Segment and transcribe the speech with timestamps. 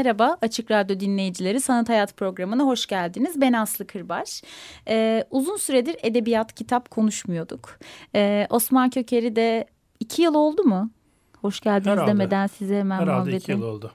[0.00, 3.40] Merhaba Açık Radyo dinleyicileri Sanat Hayat programına hoş geldiniz.
[3.40, 4.42] Ben Aslı Kırbaş.
[4.88, 7.78] Ee, uzun süredir edebiyat kitap konuşmuyorduk.
[8.14, 9.66] Ee, Osman Köker'i de
[10.00, 10.90] iki yıl oldu mu?
[11.40, 12.10] Hoş geldiniz Herhalde.
[12.10, 13.36] demeden size hemen Herhalde muhabbeti.
[13.36, 13.92] iki yıl oldu.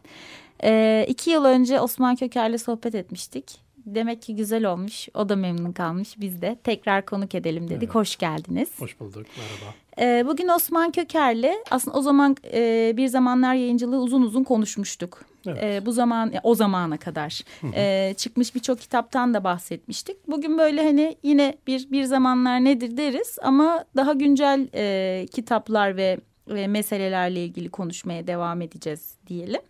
[0.63, 3.64] Ee, iki yıl önce Osman Köker'le sohbet etmiştik.
[3.85, 5.07] Demek ki güzel olmuş.
[5.13, 6.19] O da memnun kalmış.
[6.19, 7.83] Biz de tekrar konuk edelim dedik.
[7.83, 7.95] Evet.
[7.95, 8.69] Hoş geldiniz.
[8.79, 9.25] Hoş bulduk.
[9.37, 9.75] Merhaba.
[9.99, 15.25] Ee, bugün Osman Köker'le aslında o zaman e, bir zamanlar yayıncılığı uzun uzun konuşmuştuk.
[15.47, 15.63] Evet.
[15.63, 17.41] Ee, bu zaman o zamana kadar
[17.75, 20.27] e, çıkmış birçok kitaptan da bahsetmiştik.
[20.27, 26.17] Bugün böyle hani yine bir bir zamanlar nedir deriz ama daha güncel e, kitaplar ve
[26.47, 29.61] ve meselelerle ilgili konuşmaya devam edeceğiz diyelim.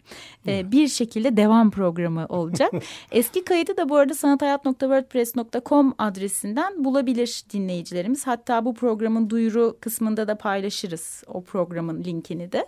[0.48, 2.72] Ee, bir şekilde devam programı olacak.
[3.12, 8.28] Eski kaydı da bu arada sanathayat.wordpress.com adresinden bulabilir dinleyicilerimiz.
[8.28, 12.66] Hatta bu programın duyuru kısmında da paylaşırız o programın linkini de.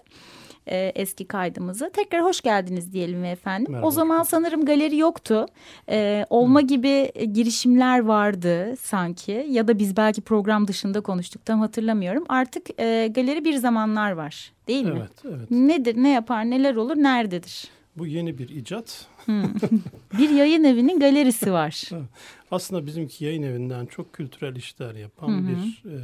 [0.69, 1.89] Ee, eski kaydımızı.
[1.93, 3.71] Tekrar hoş geldiniz diyelim efendim.
[3.71, 3.87] Merhaba.
[3.87, 5.45] O zaman sanırım galeri yoktu.
[5.89, 9.47] Ee, olma gibi girişimler vardı sanki.
[9.49, 12.25] Ya da biz belki program dışında konuştuk tam hatırlamıyorum.
[12.29, 14.97] Artık e, galeri bir zamanlar var değil mi?
[14.97, 15.51] Evet, evet.
[15.51, 17.67] Nedir, ne yapar, neler olur, nerededir?
[17.97, 19.05] Bu yeni bir icat.
[20.17, 21.83] Bir yayın evinin galerisi var.
[22.51, 25.47] Aslında bizimki yayın evinden çok kültürel işler yapan Hı hı.
[25.47, 25.97] bir e,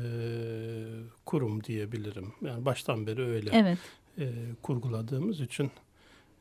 [1.25, 2.33] kurum diyebilirim.
[2.41, 3.77] Yani baştan beri öyle Evet.
[4.17, 4.27] E,
[4.61, 5.71] kurguladığımız için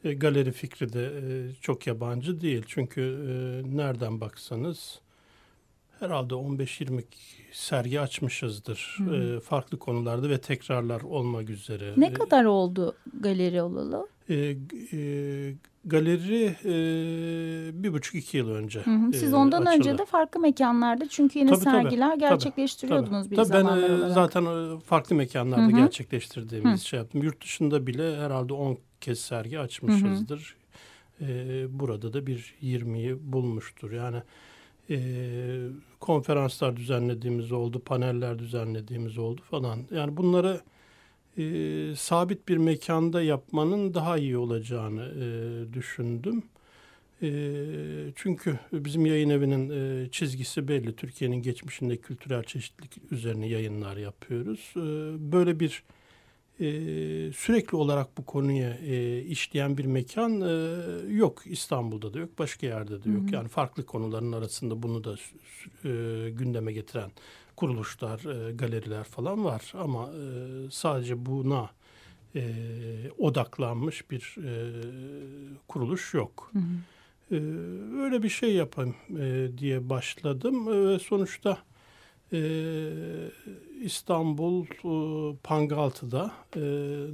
[0.04, 2.64] e, galeri fikri de e, çok yabancı değil.
[2.66, 3.32] Çünkü e,
[3.76, 5.00] nereden baksanız
[6.02, 7.02] herhalde 15-20
[7.52, 8.94] sergi açmışızdır.
[8.98, 9.36] Hı hı.
[9.36, 11.92] E, farklı konularda ve tekrarlar olmak üzere.
[11.96, 14.08] Ne E, kadar oldu galeri olalı?
[14.28, 15.54] E, e,
[15.84, 18.80] galeri e, bir buçuk iki yıl önce.
[18.80, 19.12] Hı hı.
[19.12, 19.76] Siz e, ondan açıldı.
[19.90, 23.90] önce de farklı mekanlarda çünkü yine Tabii, tabii, sergiler tabii, gerçekleştiriyordunuz bir Tabii ben zamanlar
[23.90, 24.12] e, olarak.
[24.12, 24.44] zaten
[24.76, 25.76] e, farklı mekanlarda Hı hı.
[25.80, 26.88] gerçekleştirdiğimiz Hı.
[26.88, 27.22] şey yaptım.
[27.22, 30.56] Yurt dışında bile herhalde 10 kez sergi açmışızdır.
[31.20, 31.26] E,
[31.80, 33.92] burada da bir 20'yi bulmuştur.
[33.92, 34.22] Yani
[34.90, 34.96] e,
[36.00, 39.78] konferanslar düzenlediğimiz oldu, paneller düzenlediğimiz oldu falan.
[39.90, 40.60] Yani bunları
[41.38, 41.44] e,
[41.96, 45.26] sabit bir mekanda yapmanın daha iyi olacağını e,
[45.74, 46.42] düşündüm.
[47.22, 47.30] E,
[48.16, 50.96] çünkü bizim yayın evinin e, çizgisi belli.
[50.96, 54.72] Türkiye'nin geçmişinde kültürel çeşitlilik üzerine yayınlar yapıyoruz.
[54.76, 54.80] E,
[55.32, 55.82] böyle bir
[56.66, 61.42] e, sürekli olarak bu konuya e, işleyen bir mekan e, yok.
[61.46, 63.22] İstanbul'da da yok, başka yerde de yok.
[63.22, 63.34] Hı hı.
[63.34, 65.14] Yani farklı konuların arasında bunu da
[65.84, 67.10] e, gündeme getiren
[67.56, 69.72] kuruluşlar, e, galeriler falan var.
[69.74, 71.70] Ama e, sadece buna
[72.34, 72.42] e,
[73.18, 74.52] odaklanmış bir e,
[75.68, 76.50] kuruluş yok.
[76.52, 76.62] Hı hı.
[77.32, 77.36] Ee,
[78.02, 81.56] öyle bir şey yapayım e, diye başladım ve sonuçta e,
[83.82, 86.60] İstanbul e, Pangaltı'da e,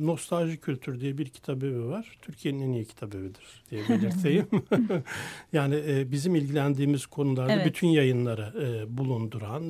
[0.06, 2.18] Nostalji Kültür diye bir kitabevi var.
[2.22, 4.46] Türkiye'nin en iyi kitabevidir diye belirteyim.
[5.52, 7.66] yani e, bizim ilgilendiğimiz konularda Evet.
[7.66, 8.52] bütün yayınları
[8.88, 9.62] bulunduran,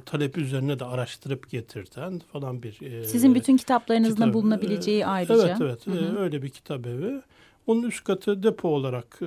[0.00, 5.34] talep üzerine de araştırıp getirten falan bir Sizin bütün kitaplarınızın da kitap- bulunabileceği ayrıca.
[5.34, 6.18] Evet evet Hı hı.
[6.18, 7.20] öyle bir kitabevi.
[7.68, 9.26] Onun üst katı depo olarak, e,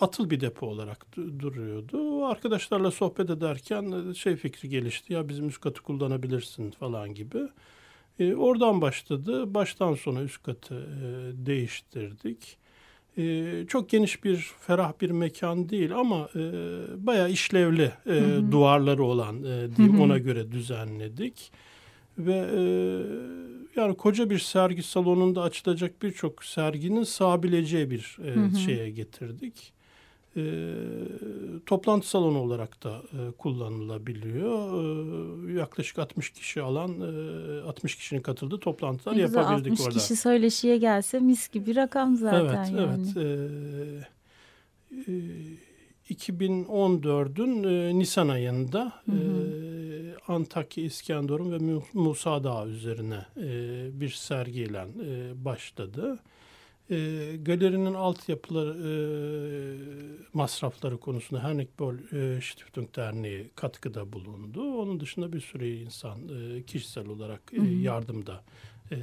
[0.00, 2.24] atıl bir depo olarak du- duruyordu.
[2.26, 5.12] Arkadaşlarla sohbet ederken e, şey fikri gelişti.
[5.12, 7.38] Ya bizim üst katı kullanabilirsin falan gibi.
[8.18, 9.54] E, oradan başladı.
[9.54, 11.06] Baştan sona üst katı e,
[11.46, 12.56] değiştirdik.
[13.18, 16.42] E, çok geniş bir, ferah bir mekan değil ama e,
[17.06, 18.52] bayağı işlevli e, hı.
[18.52, 20.02] duvarları olan e, diyeyim Hı hı.
[20.04, 21.52] ona göre düzenledik.
[22.26, 22.60] Ve e,
[23.80, 28.56] yani koca bir sergi salonunda açılacak birçok serginin sığabileceği bir e, Hı hı.
[28.56, 29.72] şeye getirdik.
[30.36, 30.42] E,
[31.66, 35.48] toplantı salonu olarak da e, kullanılabiliyor.
[35.48, 39.98] E, yaklaşık 60 kişi alan, e, 60 kişinin katıldığı toplantılar Ne güzel yapabildik 60 orada.
[39.98, 43.06] kişi söyleşiye gelse mis gibi rakam zaten evet, yani.
[43.16, 43.16] evet.
[43.16, 43.22] E,
[44.96, 45.12] e,
[46.10, 49.16] 2014'ün e, Nisan ayında Hı hı.
[49.16, 53.50] e, Antakya, İskenderun ve Mu- Musa Dağı üzerine e,
[54.00, 56.18] bir sergiyle e, başladı.
[56.90, 56.96] E,
[57.42, 58.92] galerinin altyapıları e,
[60.32, 64.74] masrafları konusunda Hernekbol e, Stiftung Derneği katkıda bulundu.
[64.74, 68.42] Onun dışında bir sürü insan e, kişisel olarak e, yardımda
[68.92, 68.96] e,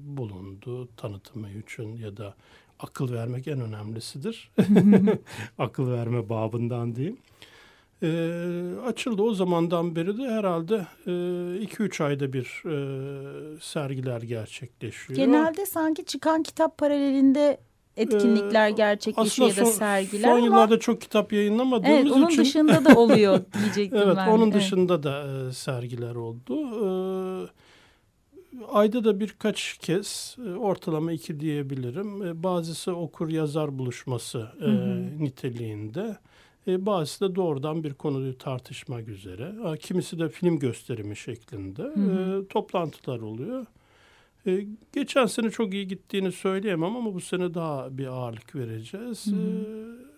[0.00, 2.34] bulundu tanıtımı için ya da
[2.80, 4.50] akıl vermek en önemlisidir.
[5.58, 7.18] akıl verme babından diyeyim.
[8.02, 8.08] E,
[8.86, 15.16] açıldı o zamandan beri de herhalde 2-3 e, ayda bir e, sergiler gerçekleşiyor.
[15.16, 17.60] Genelde sanki çıkan kitap paralelinde
[17.96, 22.42] etkinlikler ee, gerçekleşiyor ya da sergiler son yıllarda çok kitap yayınlamadığımız evet, onun için.
[22.42, 24.28] dışında da oluyor diyecektim evet, ben.
[24.28, 26.56] Onun dışında da e, sergiler oldu.
[28.68, 32.26] Ayda da birkaç kez e, ortalama iki diyebilirim.
[32.26, 35.24] E, bazısı okur yazar buluşması e, hı hı.
[35.24, 36.16] niteliğinde.
[36.66, 39.52] Bazısı da doğrudan bir konuyu tartışmak üzere.
[39.80, 42.48] Kimisi de film gösterimi şeklinde hı hı.
[42.48, 43.66] Toplantılar oluyor.
[44.92, 49.26] Geçen sene çok iyi gittiğini söyleyemem ama bu sene daha bir ağırlık vereceğiz.
[49.26, 50.15] Hı hı.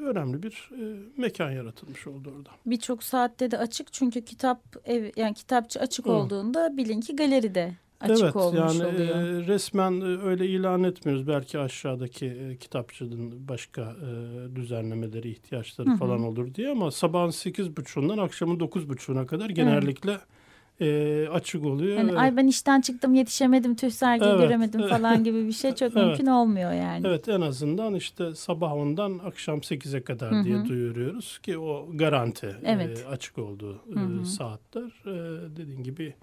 [0.00, 2.50] E, önemli bir e, mekan yaratılmış oldu orada.
[2.66, 6.12] Birçok saatte de açık çünkü kitap ev yani kitapçı açık hı.
[6.12, 9.16] olduğunda bilin ki galeride açık evet, olmuş yani, oluyor.
[9.16, 11.28] E, resmen öyle ilan etmiyoruz.
[11.28, 15.96] Belki aşağıdaki e, kitapçının başka e, düzenlemeleri, ihtiyaçları Hı-hı.
[15.96, 20.35] falan olur diye ama sabahın sekiz buçuğundan akşamın dokuz buçuğuna kadar genellikle evet
[20.80, 21.98] e, açık oluyor.
[21.98, 24.40] Yani, Ay ben işten çıktım yetişemedim tüh sergiyi evet.
[24.40, 26.06] göremedim falan gibi bir şey çok evet.
[26.06, 27.06] mümkün olmuyor yani.
[27.06, 30.44] Evet en azından işte sabah ondan akşam 8'e kadar Hı-hı.
[30.44, 33.04] diye duyuruyoruz ki o garanti evet.
[33.06, 34.92] e, açık olduğu e, saatler.
[35.06, 36.14] E, dediğin gibi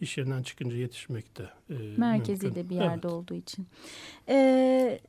[0.00, 2.64] iş yerinden çıkınca yetişmekte e, Merkezi mümkün.
[2.64, 3.04] de bir yerde evet.
[3.04, 3.66] olduğu için.
[4.28, 5.00] Ee,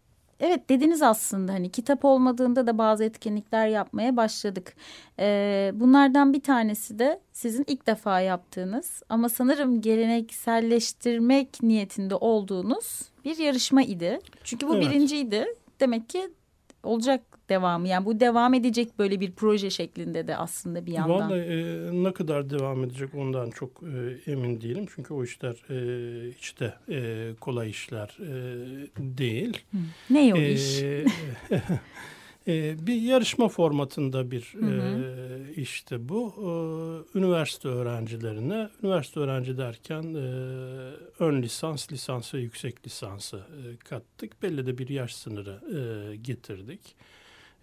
[0.41, 4.75] Evet dediniz aslında hani kitap olmadığında da bazı etkinlikler yapmaya başladık.
[5.19, 13.37] Ee, bunlardan bir tanesi de sizin ilk defa yaptığınız ama sanırım gelenekselleştirmek niyetinde olduğunuz bir
[13.37, 14.19] yarışma idi.
[14.43, 14.85] Çünkü bu evet.
[14.85, 15.45] birinciydi.
[15.79, 16.29] Demek ki
[16.83, 17.21] olacak
[17.51, 17.87] devamı.
[17.87, 21.29] Yani bu devam edecek böyle bir proje şeklinde de aslında bir yandan.
[21.29, 24.85] Vallahi e, ne kadar devam edecek ondan çok e, emin değilim.
[24.95, 25.77] Çünkü o işler e,
[26.31, 28.31] hiç de e, kolay işler e,
[28.97, 29.57] değil.
[29.71, 29.77] Hı.
[30.09, 30.81] Ne o e, iş?
[32.47, 35.03] e, bir yarışma formatında bir hı hı.
[35.49, 36.33] E, işte bu.
[36.37, 36.51] E,
[37.17, 40.27] üniversite öğrencilerine, üniversite öğrenci derken e,
[41.19, 44.43] ön lisans, lisans ve yüksek lisansı e, kattık.
[44.43, 46.95] Belli de bir yaş sınırı e, getirdik.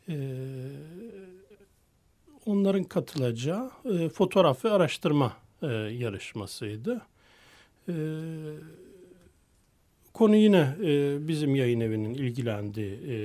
[0.08, 0.14] Ee,
[2.46, 7.00] onların katılacağı e, fotoğraf ve araştırma e, yarışmasıydı.
[7.88, 7.94] E,
[10.14, 13.18] konu yine e, bizim yayın evinin ilgilendiği e,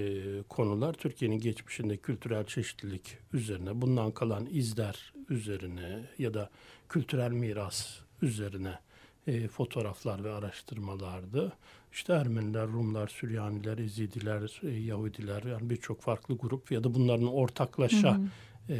[0.49, 0.93] konular.
[0.93, 6.49] Türkiye'nin geçmişinde kültürel çeşitlilik üzerine, bundan kalan izler üzerine ya da
[6.89, 8.79] kültürel miras üzerine
[9.27, 11.53] e, fotoğraflar ve araştırmalardı.
[11.93, 18.17] İşte Ermeniler, Rumlar, Süryaniler, Ezidiler, e, Yahudiler yani birçok farklı grup ya da bunların ortaklaşa
[18.17, 18.27] hı hı.
[18.69, 18.79] E,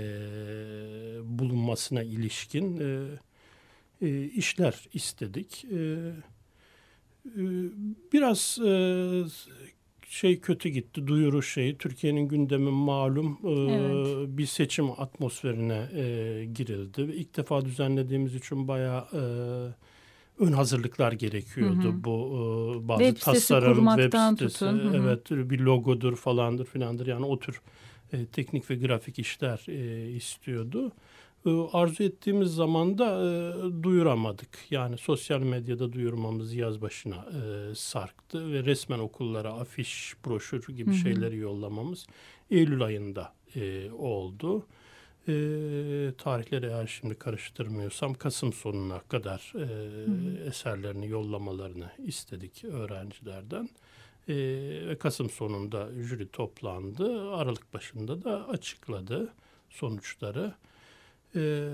[1.24, 3.08] bulunmasına ilişkin e,
[4.02, 5.66] e, işler istedik.
[5.66, 5.78] E,
[7.26, 7.42] e,
[8.14, 8.74] biraz e,
[10.08, 14.38] şey kötü gitti duyuru şeyi Türkiye'nin gündemi malum e, evet.
[14.38, 17.02] bir seçim atmosferine e, girildi.
[17.02, 19.24] İlk defa düzenlediğimiz için bayağı e,
[20.40, 21.84] ön hazırlıklar gerekiyordu.
[21.84, 22.04] Hı hı.
[22.04, 22.30] Bu
[22.86, 24.80] e, bazı web tasarım, web sitesi, tutun.
[24.80, 24.98] Hı hı.
[24.98, 27.08] evet bir logodur falandır filandır.
[27.08, 27.62] Yani o tür
[28.14, 30.92] e, teknik ve grafik işler e, istiyordu.
[31.46, 34.50] E, arzu ettiğimiz zaman da e, duyuramadık.
[34.70, 40.96] Yani sosyal medyada duyurmamız yaz başına e, sarktı ve resmen okullara afiş, broşür gibi hı
[40.96, 40.98] hı.
[40.98, 42.08] şeyleri yollamamız
[42.52, 44.66] Eylül ayında e, oldu
[45.28, 45.34] e,
[46.18, 53.70] tarihleri eğer şimdi karıştırmıyorsam Kasım sonuna kadar e, eserlerini yollamalarını istedik öğrencilerden.
[54.28, 54.36] E,
[54.88, 57.32] ve Kasım sonunda jüri toplandı.
[57.32, 59.34] Aralık başında da açıkladı
[59.70, 60.54] sonuçları.
[61.36, 61.70] E,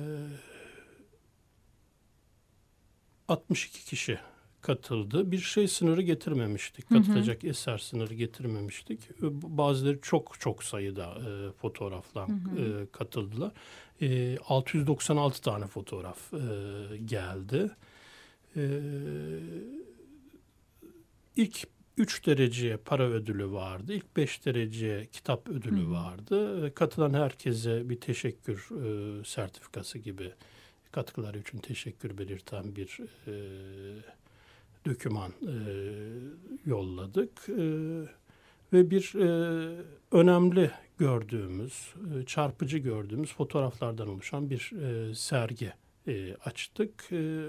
[3.27, 4.19] 62 kişi
[4.61, 5.31] katıldı.
[5.31, 6.89] Bir şey sınırı getirmemiştik.
[6.89, 7.51] Katılacak hı hı.
[7.51, 8.99] eser sınırı getirmemiştik.
[9.21, 13.51] Bazıları çok çok sayıda e, fotoğrafla E, katıldılar.
[14.01, 16.37] E, 696 tane fotoğraf e,
[16.97, 17.71] geldi.
[18.55, 18.61] E,
[21.35, 23.93] ilk 3 dereceye para ödülü vardı.
[23.93, 26.67] İlk 5 dereceye kitap ödülü hı vardı.
[26.67, 30.31] E, katılan herkese bir teşekkür e, sertifikası gibi
[30.91, 33.33] katkıları için teşekkür belirten bir e,
[34.85, 35.55] döküman e,
[36.65, 37.49] yolladık.
[37.49, 37.63] E,
[38.73, 39.27] ve bir e,
[40.11, 45.73] önemli gördüğümüz, e, çarpıcı gördüğümüz fotoğraflardan oluşan bir e, sergi
[46.07, 47.11] e, açtık.
[47.11, 47.47] E,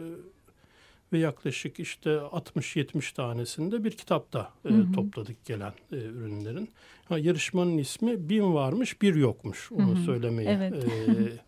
[1.12, 6.70] ve yaklaşık işte 60-70 tanesinde bir kitapta e, topladık gelen e, ürünlerin.
[7.08, 10.84] Ha, yarışmanın ismi bin varmış bir yokmuş onu söylemeyi Evet.
[10.84, 10.88] e,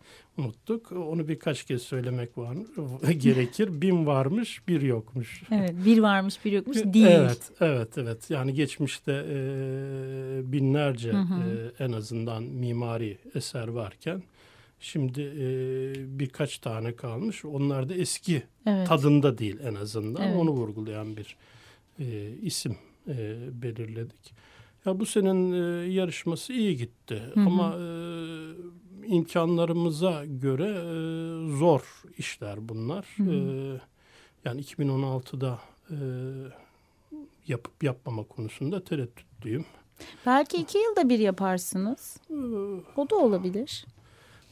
[0.37, 0.91] unuttuk.
[0.91, 2.57] Onu birkaç kez söylemek var
[3.17, 3.81] gerekir.
[3.81, 5.43] Bin varmış bir yokmuş.
[5.51, 7.05] Evet, bir varmış bir yokmuş değil.
[7.05, 8.29] Evet, evet, evet.
[8.29, 9.35] Yani geçmişte e,
[10.51, 14.23] binlerce e, en azından mimari eser varken
[14.79, 17.45] şimdi e, birkaç tane kalmış.
[17.45, 18.87] Onlar da eski Evet.
[18.87, 20.23] tadında değil en azından.
[20.23, 20.35] Evet.
[20.37, 21.35] Onu vurgulayan bir
[21.99, 22.75] e, isim
[23.07, 24.33] e, belirledik.
[24.85, 27.83] Ya bu senin e, yarışması iyi gitti ama e,
[29.07, 33.05] imkanlarımıza göre e, zor işler bunlar.
[33.19, 33.35] E,
[34.45, 35.95] yani 2016'da e,
[37.47, 39.65] yapıp yapmama konusunda tereddütlüyüm.
[40.25, 42.17] Belki iki yılda bir yaparsınız.
[42.29, 42.33] E,
[42.97, 43.85] O da olabilir.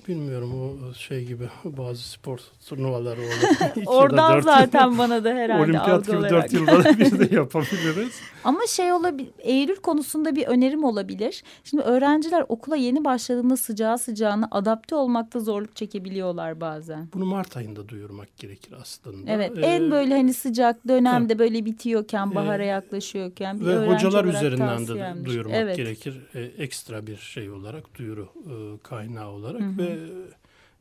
[0.07, 2.39] Bilmiyorum o şey gibi bazı spor
[2.69, 3.85] turnuvaları olur.
[3.85, 6.31] Oradan zaten bana da herhalde Olimpiyat gibi olarak.
[6.31, 8.13] dört yılda da bir de yapabiliriz.
[8.43, 11.43] Ama şey olabilir, Eylül konusunda bir önerim olabilir.
[11.63, 17.07] Şimdi öğrenciler okula yeni başladığında sıcağı sıcağına adapte olmakta zorluk çekebiliyorlar bazen.
[17.13, 19.31] Bunu Mart ayında duyurmak gerekir aslında.
[19.31, 24.87] Evet, Ee, en böyle hani sıcak dönemde böyle bitiyorken, bahara yaklaşıyorken bir ve hocalar üzerinden
[24.87, 25.77] de duyurmak evet.
[25.77, 26.21] gerekir.
[26.35, 28.53] Ee, ekstra bir şey olarak, duyuru e,
[28.83, 29.90] kaynağı olarak ve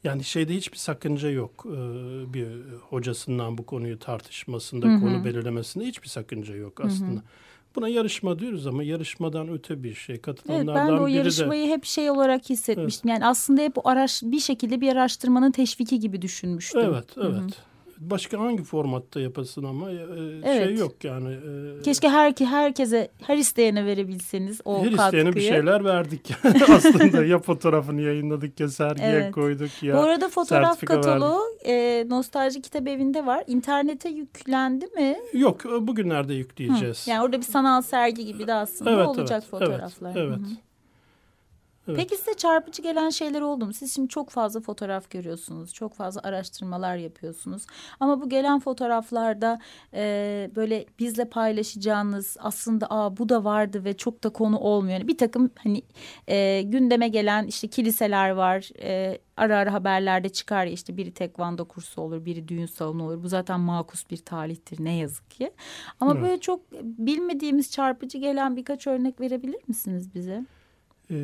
[0.05, 1.67] yani şeyde hiçbir sakınca yok.
[1.67, 1.75] Ee,
[2.35, 2.49] bir
[2.89, 5.01] hocasından bu konuyu tartışmasında, Hı hı.
[5.01, 7.23] konu belirlemesinde hiçbir sakınca yok aslında.
[7.77, 10.15] Buna yarışma diyoruz ama yarışmadan öte bir şey.
[10.15, 13.11] Evet Katılanlardan ben de o biri de yarışmayı hep şey olarak hissetmiştim.
[13.11, 16.81] Yani aslında hep araş bir şekilde bir araştırmanın teşviki gibi düşünmüştüm.
[16.85, 17.70] Evet, evet.
[18.01, 20.79] Başka hangi formatta yapasın ama e, şey Evet.
[20.79, 21.29] yok yani.
[21.79, 25.05] e, Keşke her herkese, her isteyene verebilseniz o Her katkıyı.
[25.07, 26.31] isteyene bir şeyler verdik
[26.77, 27.25] aslında.
[27.25, 29.33] ya fotoğrafını yayınladık ya sergiye Evet.
[29.33, 29.97] koyduk ya.
[29.97, 33.45] Bu arada fotoğraf kataloğu e, Nostalji Kitap Evi'nde var.
[33.47, 35.17] İnternete yüklendi mi?
[35.33, 37.07] Yok bugünlerde yükleyeceğiz.
[37.09, 40.17] Yani orada bir sanal sergi gibi de aslında evet, olacak evet, fotoğraflar.
[40.17, 40.17] Evet.
[40.17, 40.39] Hı evet.
[40.39, 40.70] hı.
[41.91, 41.99] Evet.
[42.09, 43.73] Peki size çarpıcı gelen şeyler oldu mu?
[43.73, 45.75] Siz şimdi çok fazla fotoğraf görüyorsunuz.
[45.75, 47.67] Çok fazla araştırmalar yapıyorsunuz.
[48.01, 49.59] Ama bu gelen fotoğraflarda
[49.95, 54.99] e, böyle bizle paylaşacağınız aslında Aa, bu da vardı ve çok da konu olmuyor.
[54.99, 55.83] Yani bir takım hani
[56.29, 58.71] e, gündeme gelen işte kiliseler var.
[58.83, 63.23] E, ara ara haberlerde çıkar ya işte biri tekvando kursu olur, biri düğün salonu olur.
[63.23, 65.51] Bu zaten makus bir talihtir ne yazık ki.
[66.01, 66.23] Ama Evet.
[66.23, 70.45] böyle çok bilmediğimiz çarpıcı gelen birkaç örnek verebilir misiniz bize?
[71.11, 71.15] Ee,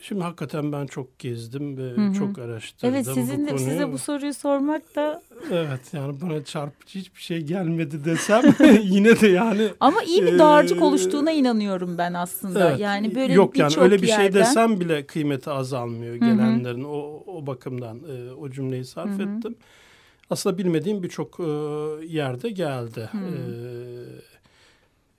[0.00, 2.14] şimdi hakikaten ben çok gezdim ve Hı hı.
[2.14, 3.58] çok araştırdım Evet sizin bu de, konuyu.
[3.70, 8.42] size bu soruyu sormak da Evet yani bana çarpıcı hiçbir şey gelmedi desem
[8.82, 12.68] yine de yani ama iyi bir Ee, dağarcık oluştuğuna inanıyorum ben aslında.
[12.70, 12.80] Evet.
[12.80, 16.18] Yani böyle Yok yani birçok öyle bir şey yerden- desem bile kıymeti azalmıyor hı.
[16.18, 19.36] gelenlerin o, o bakımdan e, o cümleyi sarf Hı hı.
[19.36, 19.56] ettim.
[20.30, 21.44] Aslında bilmediğim birçok e,
[22.06, 23.08] yerde geldi.
[23.12, 23.18] Hı.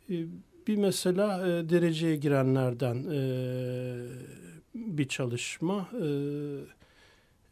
[0.10, 0.26] E, e,
[0.70, 3.22] bir mesela e, dereceye girenlerden e,
[4.76, 6.06] bir çalışma e,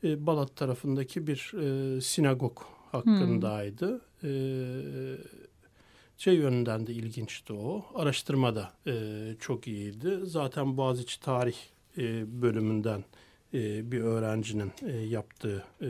[0.04, 4.02] e, Balat tarafındaki bir e, sinagog hakkındaydı.
[4.24, 4.32] E,
[6.18, 7.86] şey yönünden de ilginçti o.
[7.96, 8.94] Araştırma da e,
[9.40, 10.20] çok iyiydi.
[10.24, 11.58] Zaten Boğaziçi Tarih
[11.98, 13.04] e, bölümünden
[13.54, 15.88] bir öğrencinin e, yaptığı e,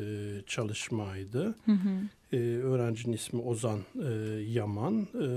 [0.47, 1.55] çalışmaydı.
[1.65, 1.89] Hı hı.
[2.31, 4.09] E, öğrencinin ismi Ozan e,
[4.41, 5.01] Yaman.
[5.01, 5.27] E,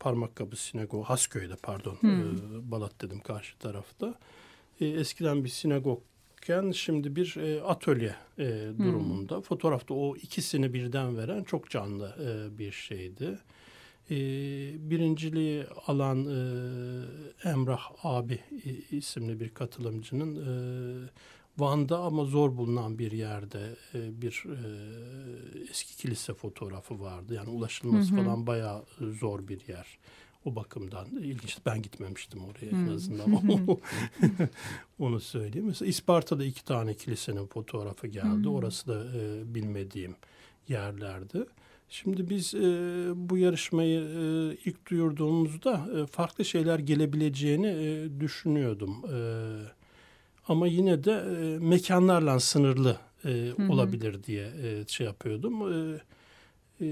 [0.00, 1.94] Parmakkabı Sinagogu, Hasköy'de pardon.
[1.94, 2.10] Hmm.
[2.10, 4.14] E, Balat dedim karşı tarafta.
[4.80, 9.40] E, eskiden bir sinagogken şimdi bir e, atölye e, durumunda.
[9.40, 13.38] Fotoğrafta o ikisini birden veren çok canlı e, bir şeydi.
[14.10, 14.16] E,
[14.90, 16.38] birinciliği alan e,
[17.48, 21.08] Emrah abi i- isimli bir katılımcının e,
[21.58, 27.34] Van'da ama zor bulunan bir yerde e, bir e, eski kilise fotoğrafı vardı.
[27.34, 28.24] Yani ulaşılması Hı hı.
[28.24, 28.84] falan bayağı
[29.20, 29.98] zor bir yer.
[30.44, 31.58] O bakımdan ilginç.
[31.66, 33.26] Ben gitmemiştim oraya en azından.
[34.98, 35.66] Onu söyleyeyim.
[35.66, 38.44] Mesela İsparta'da iki tane kilisenin fotoğrafı geldi.
[38.44, 38.50] Hı.
[38.50, 40.16] Orası da e, bilmediğim
[40.68, 41.46] yerlerdi.
[41.88, 42.60] Şimdi biz e,
[43.14, 48.96] bu yarışmayı e, ilk duyurduğumuzda e, farklı şeyler gelebileceğini e, düşünüyordum.
[49.14, 49.18] E,
[50.48, 53.72] ama yine de e, mekanlarla sınırlı e, hı.
[53.72, 55.72] olabilir diye e, şey yapıyordum.
[55.72, 56.00] E,
[56.80, 56.86] e,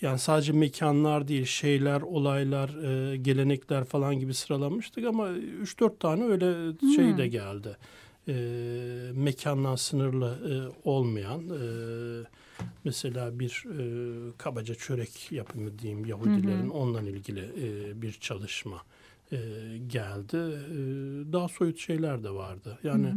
[0.00, 6.72] yani sadece mekanlar değil, şeyler, olaylar, e, gelenekler falan gibi sıralamıştık ama 3-4 tane öyle
[6.96, 7.76] şey de geldi.
[8.28, 8.34] E,
[9.14, 11.64] mekandan sınırlı e, olmayan, e,
[12.84, 13.84] mesela bir e,
[14.38, 18.82] kabaca çörek yapımı diyeyim Yahudilerin onunla ilgili e, bir çalışma
[19.32, 19.36] e,
[19.86, 20.36] geldi.
[20.36, 20.78] E,
[21.32, 22.78] daha soyut şeyler de vardı.
[22.82, 23.14] Yani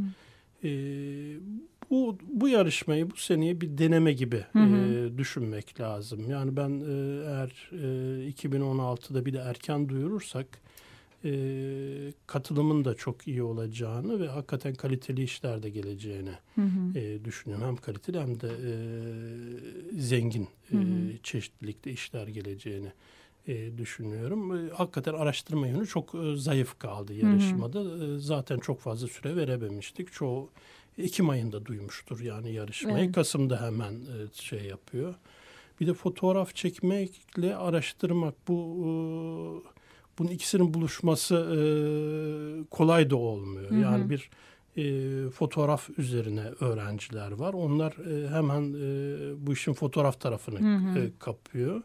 [0.63, 0.70] e,
[1.89, 4.77] bu bu yarışmayı bu seneye bir deneme gibi hı hı.
[4.77, 6.29] E, düşünmek lazım.
[6.29, 6.94] Yani ben e,
[7.29, 10.48] eğer e, 2016'da bir de erken duyurursak
[11.27, 17.00] e, katılımın da çok iyi olacağını ve hakikaten kaliteli işler de geleceğini hı hı.
[17.00, 17.67] E, düşünüyorum.
[17.67, 18.72] Hem kaliteli hem de e,
[20.00, 20.81] zengin hı hı.
[20.81, 22.91] E, çeşitlilikte işler geleceğini
[23.48, 24.57] e, düşünüyorum.
[24.57, 27.79] E, hakikaten araştırma yönü çok e, zayıf kaldı yarışmada.
[27.79, 28.15] Hı hı.
[28.15, 30.13] E, zaten çok fazla süre verememiştik.
[30.13, 30.50] Çoğu
[30.98, 33.05] Ekim ayında duymuştur yani yarışmayı.
[33.05, 33.15] Evet.
[33.15, 35.15] Kasım'da hemen e, şey yapıyor.
[35.79, 39.76] Bir de fotoğraf çekmekle araştırmak bu e,
[40.19, 41.59] bunun ikisinin buluşması e,
[42.69, 43.71] kolay da olmuyor.
[43.71, 43.79] Hı hı.
[43.79, 44.29] Yani bir
[44.77, 47.53] e, fotoğraf üzerine öğrenciler var.
[47.53, 51.00] Onlar e, hemen e, bu işin fotoğraf tarafını hı hı.
[51.00, 51.81] E, kapıyor.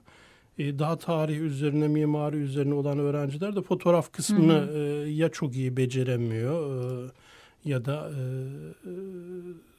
[0.59, 4.79] E, daha tarih üzerine, mimari üzerine olan öğrenciler de fotoğraf kısmını hı hı.
[4.79, 7.11] E, ya çok iyi beceremiyor e,
[7.65, 8.23] ya da e,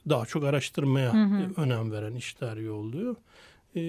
[0.09, 1.61] daha çok araştırmaya hı hı.
[1.61, 3.15] önem veren işler yolluyor.
[3.75, 3.81] E,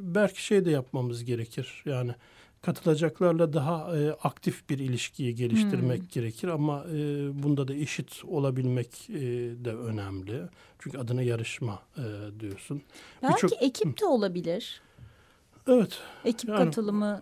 [0.00, 1.82] belki şey de yapmamız gerekir.
[1.86, 2.14] Yani
[2.62, 6.08] katılacaklarla daha e, aktif bir ilişkiyi geliştirmek hmm.
[6.08, 6.94] gerekir ama e,
[7.42, 9.20] bunda da eşit olabilmek e,
[9.64, 10.42] de önemli.
[10.78, 12.82] Çünkü adına yarışma e, diyorsun.
[13.22, 13.62] Belki Birçok...
[13.62, 14.80] ekip de olabilir.
[15.66, 15.98] Evet.
[16.24, 17.20] Ekip yani, katılımı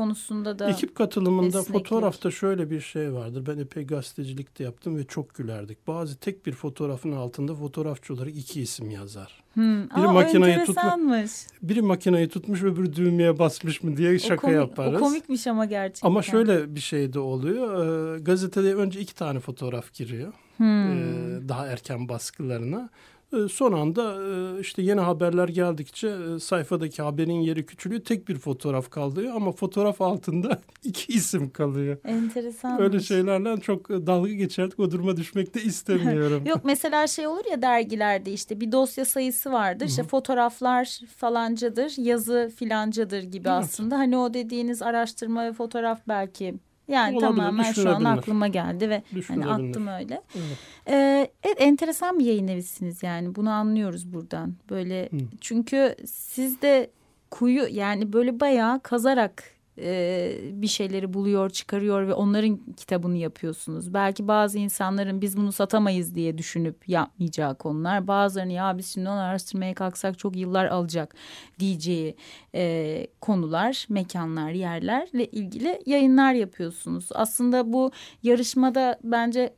[0.00, 1.72] konusunda da ekip katılımında desteklik.
[1.72, 3.46] fotoğrafta şöyle bir şey vardır.
[3.46, 5.86] Ben epey gazetecilik de yaptım ve çok gülerdik.
[5.86, 9.42] Bazı tek bir fotoğrafın altında fotoğrafçı olarak iki isim yazar.
[9.54, 9.82] Hmm.
[9.82, 11.30] Biri Aa, makinayı tutmuş.
[11.62, 15.02] Biri makinayı tutmuş ve bir düğmeye basmış mı diye şaka o komik, yaparız.
[15.02, 16.08] O komikmiş ama gerçekten.
[16.08, 17.86] Ama şöyle bir şey de oluyor.
[18.16, 20.32] Ee, gazetede önce iki tane fotoğraf giriyor.
[20.56, 20.92] Hmm.
[20.92, 22.90] Ee, daha erken baskılarına.
[23.32, 28.00] Ee, son anda e, işte yeni haberler geldikçe e, sayfadaki haberin yeri küçülüyor.
[28.00, 31.98] Tek bir fotoğraf kalıyor ama fotoğraf altında iki isim kalıyor.
[32.04, 32.82] Enteresan.
[32.82, 34.80] Öyle şeylerle çok e, dalga geçerdik.
[34.80, 36.42] O duruma düşmek de istemiyorum.
[36.46, 39.86] Yok mesela şey olur ya dergilerde işte bir dosya sayısı vardır.
[39.86, 43.58] İşte fotoğraflar falancadır, yazı filancadır gibi evet.
[43.58, 43.98] aslında.
[43.98, 46.54] Hani o dediğiniz araştırma ve fotoğraf belki
[46.90, 50.22] yani Olabilir, tamamen şu an aklıma geldi ve hani attım öyle.
[50.34, 50.58] Evet.
[50.88, 54.54] Ee, evet enteresan bir yayın evisiniz yani bunu anlıyoruz buradan.
[54.70, 55.16] Böyle Hı.
[55.40, 56.90] çünkü siz de
[57.30, 59.44] kuyu yani böyle bayağı kazarak
[59.82, 63.94] e, bir şeyleri buluyor, çıkarıyor ve onların kitabını yapıyorsunuz.
[63.94, 68.08] Belki bazı insanların biz bunu satamayız diye düşünüp yapmayacağı konular.
[68.08, 71.14] Bazılarının ya biz şimdi onu araştırmaya kalksak çok yıllar alacak
[71.58, 72.16] diyeceği
[72.54, 77.08] e, konular, mekanlar, yerlerle ilgili yayınlar yapıyorsunuz.
[77.14, 77.90] Aslında bu
[78.22, 79.54] yarışmada bence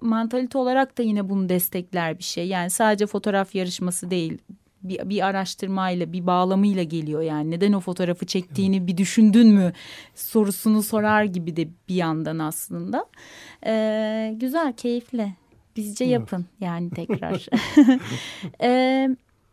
[0.00, 2.48] mantalite olarak da yine bunu destekler bir şey.
[2.48, 4.38] Yani sadece fotoğraf yarışması değil
[4.84, 7.50] bir, bir araştırmayla bir bağlamıyla geliyor yani.
[7.50, 9.72] Neden o fotoğrafı çektiğini bir düşündün mü
[10.14, 13.06] sorusunu sorar gibi de bir yandan aslında.
[13.66, 15.32] Ee, güzel keyifli.
[15.76, 17.46] Bizce yapın yani tekrar.
[18.62, 19.08] Ee,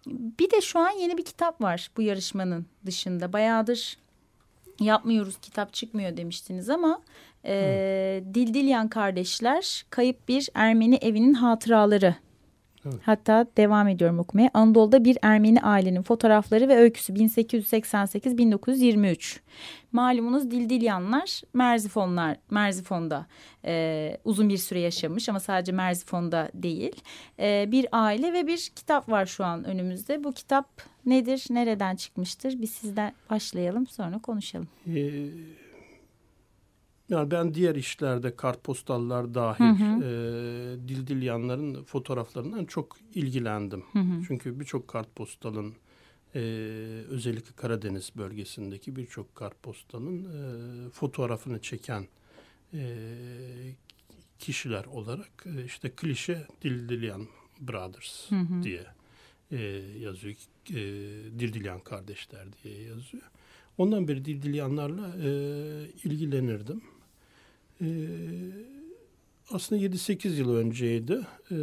[0.07, 3.33] bir de şu an yeni bir kitap var bu yarışmanın dışında.
[3.33, 3.97] Bayağıdır
[4.79, 7.01] yapmıyoruz kitap çıkmıyor demiştiniz ama
[7.45, 12.15] e, Dildilyan kardeşler kayıp bir Ermeni evinin hatıraları
[12.85, 12.95] Evet.
[13.03, 14.49] Hatta devam ediyorum okumaya.
[14.53, 19.39] Anadolu'da bir Ermeni ailenin fotoğrafları ve öyküsü 1888-1923.
[19.91, 23.25] Malumunuz Dildilyanlar Merzifonlar, Merzifon'da
[23.65, 27.01] e, uzun bir süre yaşamış ama sadece Merzifon'da değil.
[27.39, 30.23] E, bir aile ve bir kitap var şu an önümüzde.
[30.23, 32.61] Bu kitap nedir, nereden çıkmıştır?
[32.61, 34.67] Biz sizden başlayalım sonra konuşalım.
[34.87, 34.91] Ee,
[37.11, 40.03] yani ben diğer işlerde kartpostallar dahil hı hı.
[40.03, 43.83] E, Dildilyanların fotoğraflarından çok ilgilendim.
[43.93, 44.23] Hı hı.
[44.27, 45.73] Çünkü birçok kartpostalın
[46.35, 46.39] e,
[47.09, 52.07] özellikle Karadeniz bölgesindeki birçok kartpostalın e, fotoğrafını çeken
[52.73, 52.95] e,
[54.39, 57.27] kişiler olarak e, işte klişe Dildilyan
[57.59, 58.63] Brothers hı hı.
[58.63, 58.85] diye
[59.51, 59.59] e,
[59.99, 60.35] yazıyor.
[60.69, 60.75] E,
[61.39, 63.23] Dildilyan kardeşler diye yazıyor.
[63.77, 65.29] Ondan beri Dildilyanlarla e,
[66.03, 66.81] ilgilenirdim.
[67.81, 67.85] Ee,
[69.51, 71.27] aslında 7-8 yıl önceydi.
[71.51, 71.55] Ee,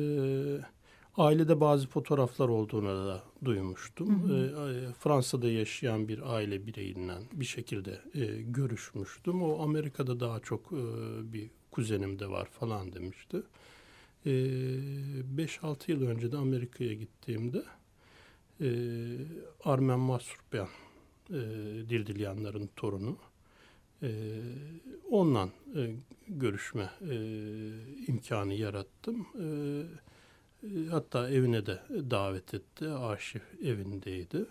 [1.16, 4.28] ailede bazı fotoğraflar olduğunu da duymuştum.
[4.28, 4.72] Hı hı.
[4.72, 9.42] Ee, Fransa'da yaşayan bir aile bireyinden bir şekilde e, görüşmüştüm.
[9.42, 10.82] O Amerika'da daha çok e,
[11.32, 13.42] bir kuzenim de var falan demişti.
[14.26, 17.62] 5-6 yıl önce de Amerika'ya gittiğimde
[18.60, 18.68] e,
[19.64, 20.68] Armen Masurpyan
[21.30, 21.34] e,
[21.88, 23.16] Dildilyanların torunu
[24.02, 24.10] e,
[25.10, 25.90] onunla e,
[26.28, 27.16] görüşme e,
[28.08, 29.26] imkanı yarattım.
[29.34, 29.46] E,
[30.66, 32.88] e, hatta evine de davet etti.
[32.88, 34.46] Arşiv evindeydi.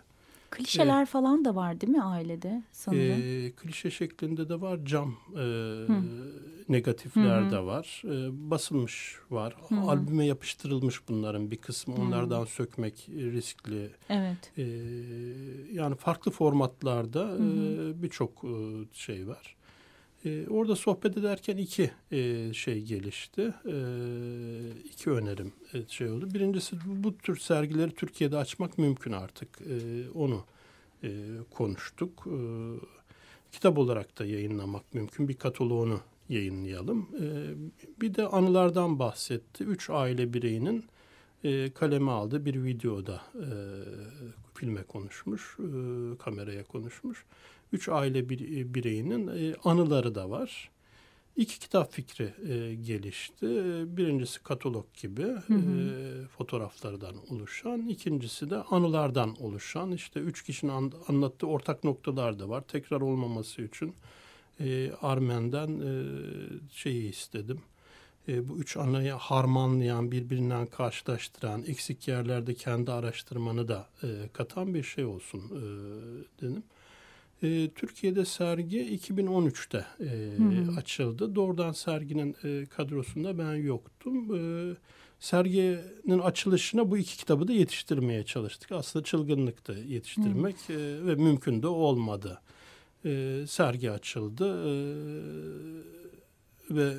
[0.51, 3.21] Klişeler falan da var değil mi ailede sanırım?
[3.21, 4.79] E, klişe şeklinde de var.
[4.85, 5.43] Cam e,
[6.69, 7.51] negatifler Hı hı.
[7.51, 8.01] de var.
[8.05, 9.55] E, basılmış var.
[9.69, 9.81] Hı hı.
[9.81, 11.97] Albüme yapıştırılmış bunların bir kısmı.
[11.97, 12.01] Hı.
[12.01, 13.91] Onlardan sökmek riskli.
[14.09, 14.51] Evet.
[14.57, 14.63] E,
[15.73, 18.53] yani farklı formatlarda e, birçok e,
[18.93, 19.56] şey var.
[20.27, 23.53] E, orada sohbet ederken iki e, şey gelişti.
[23.65, 23.75] E,
[24.85, 26.33] iki önerim e, şey oldu.
[26.33, 29.49] Birincisi bu, tür sergileri Türkiye'de açmak mümkün artık.
[29.61, 30.45] E, onu
[31.03, 31.09] e,
[31.51, 32.27] konuştuk.
[32.27, 32.37] E,
[33.51, 35.27] kitap olarak da yayınlamak mümkün.
[35.27, 37.09] Bir kataloğunu yayınlayalım.
[37.21, 37.25] E,
[38.01, 39.63] bir de anılardan bahsetti.
[39.63, 40.85] Üç aile bireyinin
[41.43, 43.47] e, kaleme aldığı bir videoda e,
[44.53, 47.25] filme konuşmuş, e, kameraya konuşmuş.
[47.73, 50.69] Üç aile bir, bireyinin e, anıları da var.
[51.35, 53.45] İki kitap fikri e, gelişti.
[53.45, 55.53] E, Birincisi katalog gibi hı.
[55.53, 57.87] e, fotoğraflardan oluşan.
[57.87, 59.91] ikincisi de anılardan oluşan.
[59.91, 62.61] İşte üç kişinin an, anlattığı ortak noktalar da var.
[62.67, 63.95] Tekrar olmaması için
[64.59, 65.91] e, Armen'den e,
[66.71, 67.61] şeyi istedim.
[68.27, 74.83] E, bu üç anıyı harmanlayan, birbirinden karşılaştıran, eksik yerlerde kendi araştırmanı da e, katan bir
[74.83, 75.61] şey olsun e,
[76.41, 76.63] dedim.
[77.43, 80.05] E, Türkiye'de sergi 2013'te e,
[80.37, 80.77] Hı hı.
[80.77, 81.35] açıldı.
[81.35, 84.35] Doğrudan serginin e, kadrosunda ben yoktum.
[84.35, 84.75] E,
[85.19, 88.71] serginin açılışına bu iki kitabı da yetiştirmeye çalıştık.
[88.71, 92.41] Aslında çılgınlıktı yetiştirmek e, ve mümkün de olmadı.
[93.05, 94.73] E, sergi açıldı e,
[96.75, 96.93] ve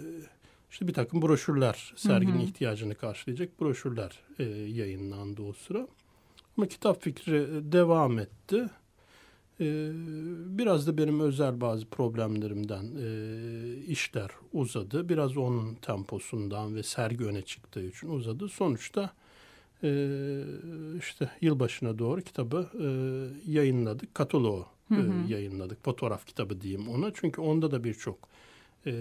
[0.71, 2.43] işte bir takım broşürler, serginin Hı hı.
[2.43, 5.89] ihtiyacını karşılayacak broşürler e, yayınlandı o sıra.
[6.57, 8.69] Ama kitap fikri devam etti.
[9.61, 9.91] Ee,
[10.59, 15.09] biraz da benim özel bazı problemlerimden e, işler uzadı.
[15.09, 18.49] Biraz onun temposundan ve sergi öne çıktığı için uzadı.
[18.49, 19.11] Sonuçta
[19.83, 19.91] e,
[20.99, 22.87] işte yılbaşına doğru kitabı e,
[23.53, 24.15] yayınladık.
[24.15, 25.33] Kataloğu Hı hı.
[25.33, 25.85] yayınladık.
[25.85, 27.11] Fotoğraf kitabı diyeyim ona.
[27.15, 28.19] Çünkü onda da birçok
[28.87, 28.93] e,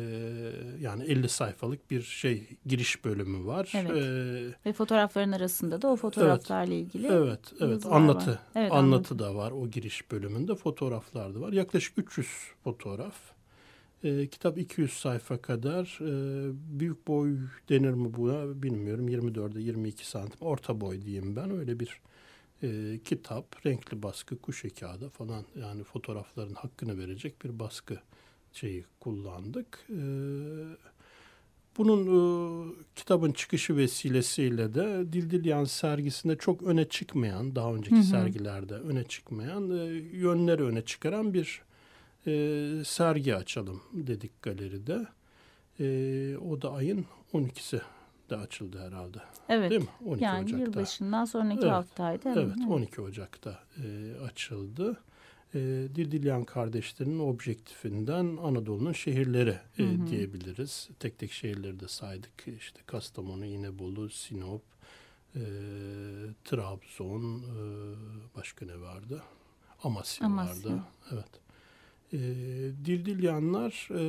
[0.82, 3.72] yani 50 sayfalık bir şey giriş bölümü var.
[3.76, 3.92] Evet.
[3.92, 7.86] E, Ve fotoğrafların arasında da o fotoğraflarla ilgili Evet, evet.
[7.86, 8.32] Anlatı.
[8.32, 8.40] var.
[8.56, 10.56] Evet, anlatı da var o giriş bölümünde.
[10.56, 11.54] Fotoğraflar da var.
[11.54, 12.28] Yaklaşık 300
[12.64, 13.16] fotoğraf.
[14.04, 16.00] Ee, kitap 200 sayfa kadar.
[16.02, 17.38] Ee, büyük boy
[17.70, 19.10] denir mi buna bilmiyorum.
[19.10, 20.38] 24'e 22 santim.
[20.42, 21.52] Orta boy diyeyim ben.
[21.52, 22.02] Öyle bir
[22.64, 23.66] e, kitap.
[23.66, 25.46] Renkli baskı, kuşe kağıdı falan.
[25.62, 28.00] Yani fotoğrafların hakkını verecek bir baskı
[28.58, 29.80] şeyi kullandık.
[29.90, 29.96] Ee,
[31.78, 38.04] bunun e, kitabın çıkışı vesilesiyle de Dildilyan sergisinde çok öne çıkmayan, daha önceki Hı hı.
[38.04, 39.84] sergilerde öne çıkmayan, e,
[40.18, 41.62] yönleri öne çıkaran bir
[42.28, 42.32] e,
[42.86, 45.08] sergi açalım dedik galeride.
[45.80, 47.82] E, o da ayın 12'si
[48.30, 49.18] de açıldı herhalde.
[49.50, 49.72] Evet.
[49.72, 49.88] Değil mi?
[50.06, 50.64] 12 Yani Ocak'ta.
[50.64, 51.72] yılbaşından sonraki Evet.
[51.72, 52.30] haftaydı.
[52.36, 54.98] Evet, 12 Ocak'ta e, açıldı.
[55.56, 55.60] E,
[55.96, 60.08] Dildilyan kardeşlerinin objektifinden Anadolu'nun şehirleri e, Hı hı.
[60.08, 60.90] diyebiliriz.
[61.00, 62.48] Tek tek şehirleri de saydık.
[62.60, 64.62] İşte Kastamonu, İnebolu, Sinop,
[65.36, 65.42] e,
[66.46, 67.56] Trabzon, e,
[68.36, 69.24] başka ne vardı?
[69.84, 70.72] Amasya, Amasya.
[70.72, 70.84] vardı.
[71.12, 71.30] Evet.
[72.14, 72.18] E,
[72.86, 74.02] Dildilyanlar e,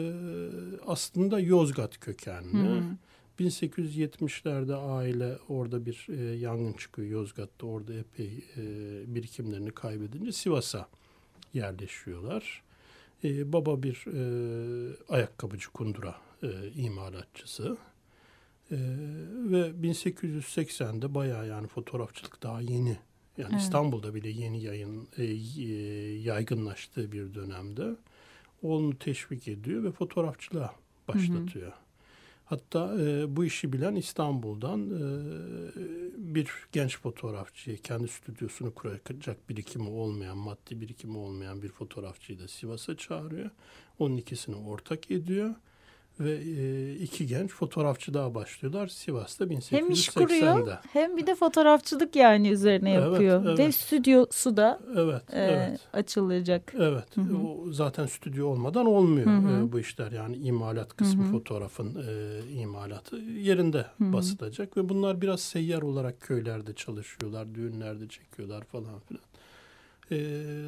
[0.86, 2.52] aslında Yozgat kökenli.
[2.68, 2.82] Hı hı.
[3.40, 7.66] 1870'lerde aile orada bir e, yangın çıkıyor Yozgat'ta.
[7.66, 8.62] Orada epey e,
[9.14, 10.88] birikimlerini kaybedince Sivas'a
[11.54, 12.62] yerleşiyorlar.
[13.24, 17.76] E, baba bir e, ayakkabıcı kundura e, imalatçısı.
[18.70, 18.76] E,
[19.50, 22.98] ve 1880'de bayağı yani fotoğrafçılık daha yeni.
[23.38, 23.62] Yani Evet.
[23.62, 27.96] İstanbul'da bile yeni yayın e, y- yaygınlaştığı bir dönemde
[28.62, 30.74] oğlunu teşvik ediyor ve fotoğrafçılığa
[31.08, 31.72] başlatıyor.
[32.48, 35.02] Hatta e, bu işi bilen İstanbul'dan e,
[36.34, 42.96] bir genç fotoğrafçıyı, kendi stüdyosunu kuracak birikimi olmayan, maddi birikimi olmayan bir fotoğrafçıyı da Sivas'a
[42.96, 43.50] çağırıyor.
[43.98, 45.54] Onun ikisini ortak ediyor
[46.20, 49.76] ve e, iki genç fotoğrafçı daha başlıyorlar Sivas'ta 1880'de.
[49.76, 53.44] Hem iş kuruyor hem bir de fotoğrafçılık yani üzerine Evet, yapıyor.
[53.46, 53.58] evet.
[53.58, 55.80] Ve stüdyosu da Evet, e, evet.
[55.92, 56.72] açılacak.
[56.78, 57.36] Evet, Hı hı.
[57.36, 59.64] o zaten stüdyo olmadan olmuyor Hı hı.
[59.64, 60.12] e, bu işler.
[60.12, 61.32] Yani imalat kısmı Hı hı.
[61.32, 64.12] fotoğrafın e, imalatı yerinde Hı hı.
[64.12, 69.22] basılacak ve bunlar biraz seyyar olarak köylerde çalışıyorlar, düğünlerde çekiyorlar falan filan.
[70.12, 70.16] E,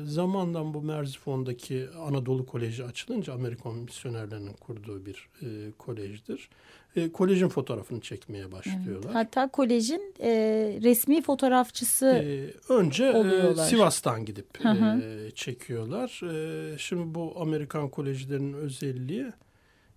[0.04, 5.46] zamandan bu Merzifon'daki Anadolu Koleji açılınca Amerikan misyonerlerinin kurduğu bir e,
[5.78, 6.48] kolejdir.
[6.96, 8.52] E, kolejin fotoğrafını çekmeye Evet.
[8.52, 9.12] başlıyorlar.
[9.12, 10.30] Hatta kolejin e,
[10.82, 13.54] resmi fotoğrafçısı Ee, önce e.
[13.54, 15.02] Sivas'tan gidip Hı hı.
[15.02, 16.20] e, çekiyorlar.
[16.74, 19.26] E, şimdi bu Amerikan kolejlerinin özelliği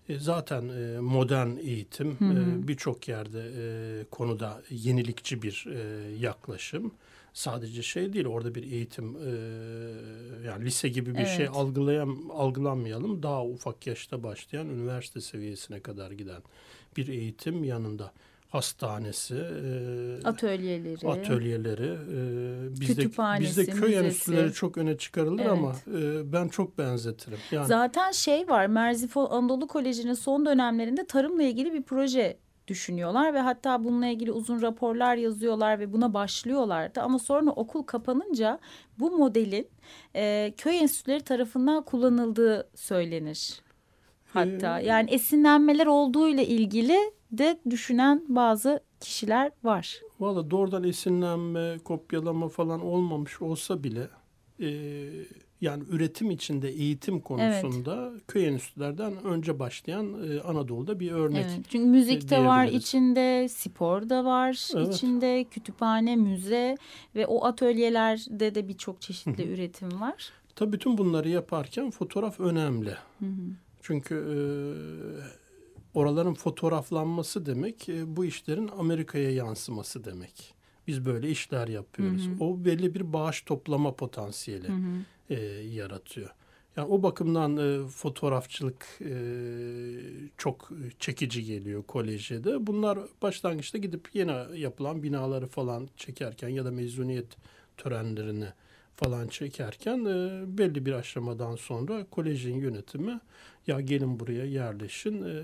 [0.08, 6.92] e, zaten e, modern eğitim e, birçok yerde e, konuda yenilikçi bir e, yaklaşım.
[7.34, 9.30] Sadece şey değil orada bir eğitim e,
[10.46, 11.50] yani lise gibi bir şey Evet.
[11.56, 16.42] algılayam algılanmayalım daha ufak yaşta başlayan üniversite seviyesine kadar giden
[16.96, 18.12] bir eğitim yanında
[18.48, 21.08] hastanesi e, Atölyeleri.
[21.08, 25.50] atölyeleri e, bizde bizde köy enstitüleri çok öne çıkarılır Evet.
[25.52, 27.38] ama e, ben çok benzetirim.
[27.50, 32.36] Yani Zaten şey var Merzifon Anadolu Koleji'nin son dönemlerinde tarımla ilgili bir proje
[32.68, 37.00] düşünüyorlar ve hatta bununla ilgili uzun raporlar yazıyorlar ve buna başlıyorlardı.
[37.00, 38.58] Ama sonra okul kapanınca
[38.98, 39.68] bu modelin
[40.16, 43.60] e, köy enstitüleri tarafından kullanıldığı söylenir.
[44.32, 46.98] Hatta Ee, yani esinlenmeler olduğu ile ilgili
[47.32, 50.00] de düşünen bazı kişiler var.
[50.20, 54.08] Valla doğrudan esinlenme, kopyalama falan olmamış olsa bile
[54.60, 54.68] e,
[55.60, 61.46] yani üretim içinde eğitim konusunda köy enstitülerden önce başlayan e, Anadolu'da bir örnek.
[61.48, 64.94] Evet, çünkü müzik de var içinde, spor da var Evet.
[64.94, 66.76] içinde, kütüphane, müze
[67.14, 70.32] ve o atölyelerde de birçok çeşitli üretim var.
[70.56, 72.94] Tabii bütün bunları yaparken fotoğraf önemli.
[73.82, 74.36] Çünkü e,
[75.94, 80.54] oraların fotoğraflanması demek e, bu işlerin Amerika'ya yansıması demek.
[80.86, 82.28] Biz böyle işler yapıyoruz.
[82.40, 84.66] O belli bir bağış toplama potansiyeli
[85.30, 86.30] e, yaratıyor.
[86.76, 89.14] Yani o bakımdan e, fotoğrafçılık e,
[90.38, 92.66] çok çekici geliyor koleje de.
[92.66, 97.36] Bunlar başlangıçta gidip yeni yapılan binaları falan çekerken ya da mezuniyet
[97.76, 98.48] törenlerini
[98.96, 103.20] falan çekerken e, belli bir aşamadan sonra kolejin yönetimi
[103.66, 105.42] ya gelin buraya yerleşin e,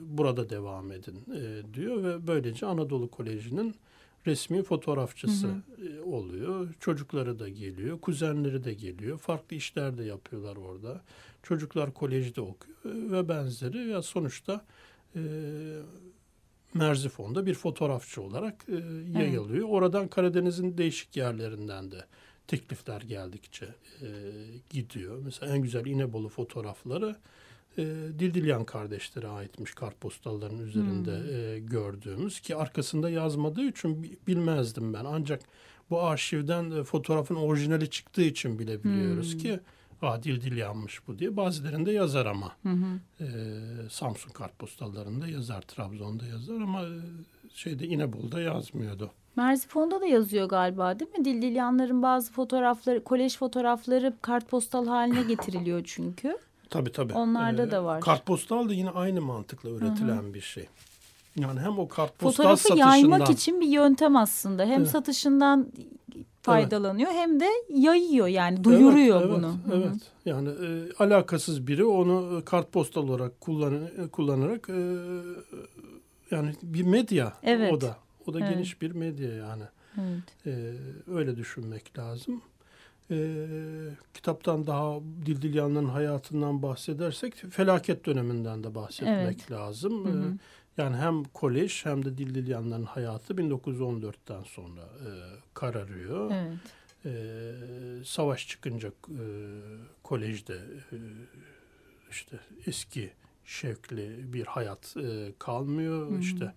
[0.00, 3.74] burada devam edin e, diyor ve böylece Anadolu Koleji'nin
[4.26, 5.48] resmi fotoğrafçısı
[5.88, 6.74] e, oluyor.
[6.80, 9.18] Çocukları da geliyor, kuzenleri de geliyor.
[9.18, 11.00] Farklı işler de yapıyorlar orada.
[11.42, 13.88] Çocuklar kolejde okuyor ve benzeri.
[13.88, 14.64] Ya sonuçta
[15.16, 15.20] e,
[16.74, 18.74] Merzifon'da bir fotoğrafçı olarak e,
[19.18, 19.68] yayılıyor.
[19.68, 22.04] Oradan Karadeniz'in değişik yerlerinden de
[22.46, 23.66] teklifler geldikçe
[24.02, 24.08] e,
[24.70, 25.18] gidiyor.
[25.24, 27.16] Mesela en güzel İnebolu fotoğrafları
[27.78, 27.82] e,
[28.18, 35.04] Dildilyan kardeşlere aitmiş kartpostalların üzerinde e, gördüğümüz ki arkasında yazmadığı için bi- bilmezdim ben.
[35.04, 35.40] Ancak
[35.90, 39.60] bu arşivden e, fotoğrafın orijinali çıktığı için bile biliyoruz ki
[40.02, 41.36] Aa, Dildilyanmış bu diye.
[41.36, 42.52] Bazılarında yazar ama.
[43.20, 43.24] E,
[43.90, 46.90] Samsun kartpostallarında yazar, Trabzon'da yazar ama e,
[47.54, 49.10] şeyde İnebolu'da yazmıyordu.
[49.36, 51.24] Merzifon'da da yazıyor galiba değil mi?
[51.24, 56.38] Dildilyanların bazı fotoğrafları, kolej fotoğrafları kartpostal haline getiriliyor çünkü.
[56.70, 57.12] Tabii tabii.
[57.12, 58.00] Onlarda da var.
[58.00, 60.66] Kartpostal da yine aynı mantıkla üretilen bir şey.
[61.36, 62.94] Yani hem o kartpostal Fotoğrafı satışından...
[62.96, 64.64] yaymak için bir yöntem aslında.
[64.64, 65.66] Hem satışından
[66.42, 69.56] faydalanıyor hem de yayıyor yani duyuruyor Evet, bunu.
[69.72, 70.02] Evet, evet.
[70.24, 74.96] Yani e, alakasız biri onu e, kartpostal olarak kullan, e, kullanarak e,
[76.30, 77.72] yani bir medya Evet.
[77.72, 77.96] o da.
[78.26, 78.50] O da Evet.
[78.50, 79.62] geniş bir medya yani.
[80.00, 80.46] Evet.
[80.46, 80.72] E,
[81.10, 82.42] öyle düşünmek lazım.
[83.10, 83.16] E,
[84.14, 89.50] kitaptan daha Dildilyan'ın hayatından bahsedersek felaket döneminden de bahsetmek Evet.
[89.50, 90.04] lazım.
[90.04, 90.32] Hı hı.
[90.32, 95.10] E, yani hem kolej hem de Dildilyan'ların hayatı 1914'ten sonra e,
[95.54, 96.30] kararıyor.
[96.34, 96.58] Evet.
[97.04, 97.52] Ee,
[98.04, 99.24] savaş çıkınca e,
[100.02, 100.54] kolejde
[100.92, 100.96] e,
[102.10, 103.12] işte eski
[103.44, 106.18] şevkli bir hayat e, kalmıyor.
[106.18, 106.54] İşte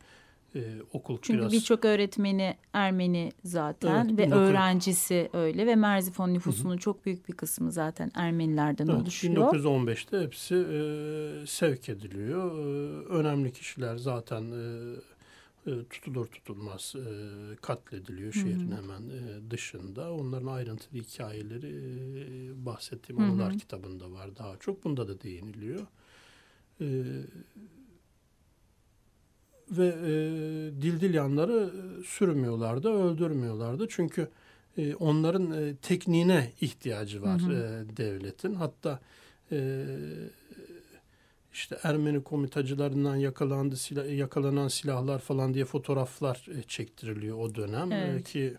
[0.56, 0.62] e,
[0.94, 6.78] okul Çünkü biraz birçok öğretmeni Ermeni zaten Evet, ve 1900 öğrencisi öyle ve Merzifon nüfusunun
[6.78, 9.54] çok büyük bir kısmı zaten Ermenilerden Evet, oluşuyor.
[9.54, 12.52] 1915'te hepsi e, sevk ediliyor.
[12.52, 14.96] E, önemli kişiler zaten e,
[15.72, 17.06] e, tutulur tutulmaz e,
[17.56, 20.14] katlediliyor şehrin hemen e, dışında.
[20.14, 24.84] Onların ayrıntılı hikayeleri e, bahsettiğim anılar kitabında var daha çok.
[24.84, 25.82] Bunda da değiniliyor.
[26.82, 26.86] E,
[29.72, 30.12] ve e,
[30.82, 33.88] dildilyanları e, sürmüyorlardı, öldürmüyorlardı.
[33.90, 34.28] Çünkü
[34.78, 38.54] e, onların e, tekniğine ihtiyacı var e, devletin.
[38.54, 39.00] Hatta
[39.52, 39.86] e,
[41.54, 47.96] işte Ermeni komitacılarından yakalandı silah, yakalanan silahlar falan diye fotoğraflar e, çektiriliyor o dönem E,
[47.96, 48.24] Evet.
[48.30, 48.54] ki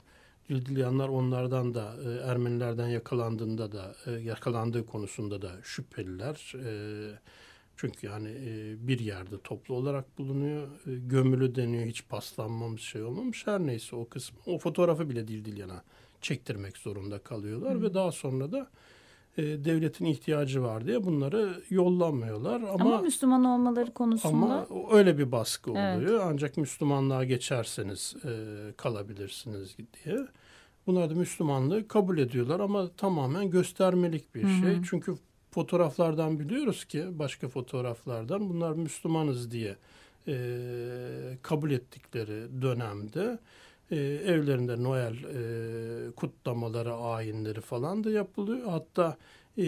[0.51, 6.53] Dildilyanlar onlardan da e, Ermenilerden yakalandığında da e, yakalandığı konusunda da şüpheliler.
[6.65, 6.71] E,
[7.81, 10.63] çünkü yani e, bir yerde toplu olarak bulunuyor.
[10.63, 13.47] E, gömülü deniyor hiç paslanmamış şey olmamış.
[13.47, 15.83] Her neyse o kısmı o fotoğrafı bile Dildilyana
[16.21, 18.71] çektirmek zorunda kalıyorlar ve daha sonra da
[19.37, 25.33] e, devletin ihtiyacı var diye bunları yollamıyorlar ama Ama, Müslüman olmaları konusunda ama öyle bir
[25.33, 25.97] baskı Evet.
[25.97, 26.21] oluyor.
[26.25, 28.31] Ancak Müslümanlığa geçerseniz e,
[28.77, 30.17] kalabilirsiniz diye.
[30.87, 34.83] Bunlar da Müslümanlığı kabul ediyorlar ama tamamen göstermelik bir şey.
[34.91, 35.15] Çünkü
[35.51, 39.77] fotoğraflardan biliyoruz ki başka fotoğraflardan bunlar Müslümanız diye
[40.29, 40.35] e,
[41.43, 43.39] kabul ettikleri dönemde
[43.91, 48.69] e, evlerinde Noel e, kutlamaları, ayinleri falan da yapılıyor.
[48.69, 49.17] Hatta
[49.59, 49.65] e,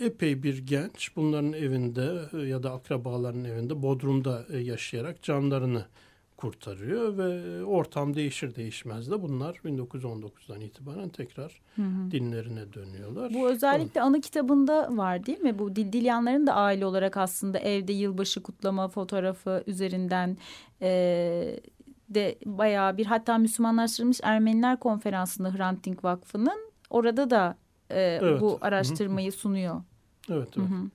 [0.00, 5.86] epey bir genç bunların evinde e, ya da akrabaların evinde Bodrum'da e, yaşayarak canlarını
[6.36, 12.10] kurtarıyor ve ortam değişir değişmez de bunlar 1919'dan itibaren tekrar hı hı.
[12.10, 13.34] dinlerine dönüyorlar.
[13.34, 15.58] Bu özellikle anı kitabında var değil mi?
[15.58, 20.36] Bu Dildilyanların da aile olarak aslında evde yılbaşı kutlama fotoğrafı üzerinden
[20.82, 21.60] e,
[22.08, 27.56] de bayağı bir hatta Müslümanlaştırılmış Ermeniler konferansında Hrant Dink Vakfı'nın orada da
[27.90, 28.40] e, evet.
[28.40, 29.38] bu araştırmayı Hı -hı.
[29.38, 29.82] sunuyor.
[30.30, 30.70] Evet, evet.
[30.70, 30.90] Hı -hı.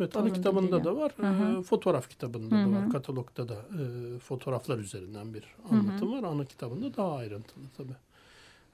[0.00, 1.60] Evet, anı kitabında da var, Hı -hı.
[1.60, 2.72] E, fotoğraf kitabında Hı -hı.
[2.72, 6.22] da var, katalogda da e, fotoğraflar üzerinden bir anlatım Hı -hı.
[6.22, 6.28] var.
[6.28, 7.96] Anı kitabında daha ayrıntılı tabii.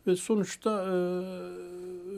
[0.06, 0.94] Ve sonuçta e,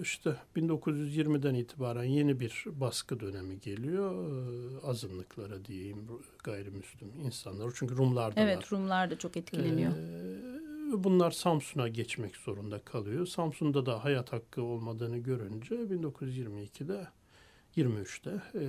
[0.03, 4.15] işte 1920'den itibaren yeni bir baskı dönemi geliyor.
[4.15, 6.09] E, azınlıklara diyeyim
[6.45, 7.73] gayrimüslim insanlar.
[7.75, 8.69] Çünkü Rumlar da evet, var.
[8.71, 9.93] Rumlar da çok etkileniyor.
[10.93, 13.27] bunlar Samsun'a geçmek zorunda kalıyor.
[13.27, 17.07] Samsun'da da hayat hakkı olmadığını görünce 1922'de
[17.77, 18.65] 23'te e,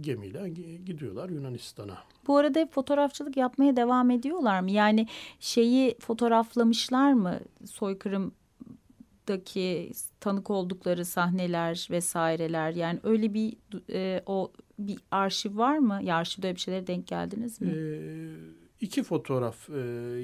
[0.00, 0.48] gemiyle
[0.86, 1.98] gidiyorlar Yunanistan'a.
[2.26, 4.70] Bu arada hep fotoğrafçılık yapmaya devam ediyorlar mı?
[4.70, 5.06] Yani
[5.40, 7.40] şeyi fotoğraflamışlar mı?
[7.64, 12.70] Soykırımdaki tanık oldukları sahneler vesaireler.
[12.70, 13.56] Yani öyle bir
[13.90, 16.00] e, o bir arşiv var mı?
[16.02, 17.70] Ya arşivde bir şeylere denk geldiniz mi?
[17.70, 19.78] Ee, iki fotoğraf e,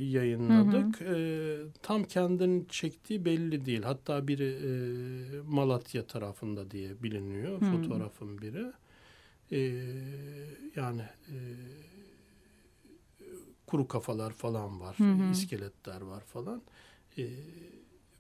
[0.05, 1.01] yayınladık.
[1.01, 1.17] Hı hı.
[1.17, 3.83] E, tam kendini çektiği belli değil.
[3.83, 4.73] Hatta biri e,
[5.49, 7.61] Malatya tarafında diye biliniyor.
[7.61, 7.65] Hı.
[7.65, 8.73] Fotoğrafın biri.
[9.53, 9.59] E,
[10.77, 11.37] yani e,
[13.67, 14.99] kuru kafalar falan var.
[14.99, 15.31] Hı hı.
[15.33, 16.63] iskeletler var falan.
[17.19, 17.25] E,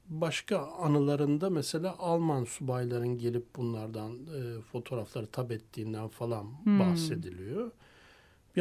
[0.08, 6.78] başka anılarında mesela Alman subayların gelip bunlardan e, fotoğrafları tab ettiğinden falan hmm.
[6.80, 7.70] bahsediliyor.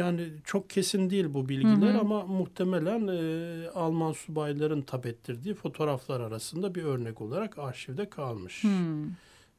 [0.00, 2.00] Yani çok kesin değil bu bilgiler hı hı.
[2.00, 8.64] ama muhtemelen e, Alman subayların tab ettirdiği fotoğraflar arasında bir örnek olarak arşivde kalmış.
[8.64, 8.68] Hı.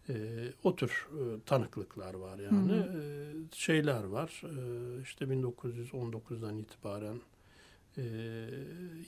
[0.10, 0.16] E,
[0.64, 2.72] o tür e, tanıklıklar var yani.
[2.72, 3.02] Hı hı.
[3.02, 4.42] E, şeyler var.
[4.44, 7.22] E, işte 1919'dan itibaren
[7.98, 8.04] e,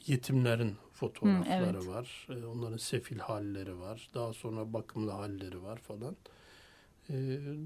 [0.07, 1.87] yetimlerin fotoğrafları hı, evet.
[1.87, 2.27] var.
[2.29, 4.09] E, onların sefil halleri var.
[4.13, 6.15] Daha sonra bakımlı halleri var falan
[7.09, 7.13] e,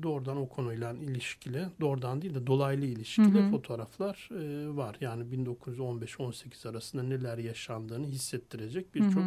[0.03, 3.51] doğrudan o konuyla ilişkili, doğrudan değil de dolaylı ilişkili hı hı.
[3.51, 4.97] fotoğraflar e, var.
[5.01, 9.23] Yani 1915-18 arasında neler yaşandığını hissettirecek birçok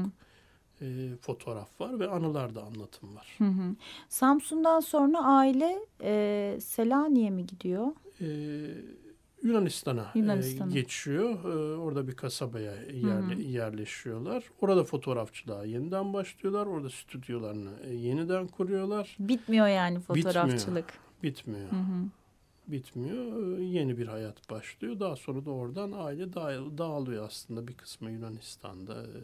[0.81, 3.35] e, fotoğraf var ve anılarda anlatım var.
[3.39, 3.77] Hı hı.
[4.09, 7.87] Samsun'dan sonra aile e, Selanik'e mi gidiyor?
[8.21, 8.27] E,
[9.43, 10.71] Yunanistan'a Yunanistan.
[10.71, 11.45] e, geçiyor.
[11.45, 13.41] E, orada bir kasabaya yerle, Hı-hı.
[13.41, 14.45] yerleşiyorlar.
[14.61, 16.67] Orada fotoğrafçılığa yeniden başlıyorlar.
[16.67, 19.17] Orada stüdyolarını e, yeniden kuruyorlar.
[19.19, 20.87] Bitmiyor yani fotoğrafçılık.
[21.23, 21.69] Bitmiyor.
[21.69, 21.73] Bitmiyor.
[21.73, 22.05] Hı-hı.
[22.69, 23.59] Bitmiyor.
[23.59, 25.01] E, yeni bir hayat başlıyor.
[25.01, 26.33] Daha sonra da oradan aile
[26.79, 27.69] dağılıyor aslında.
[27.69, 29.03] Bir kısmı Yunanistan'da.
[29.03, 29.21] E,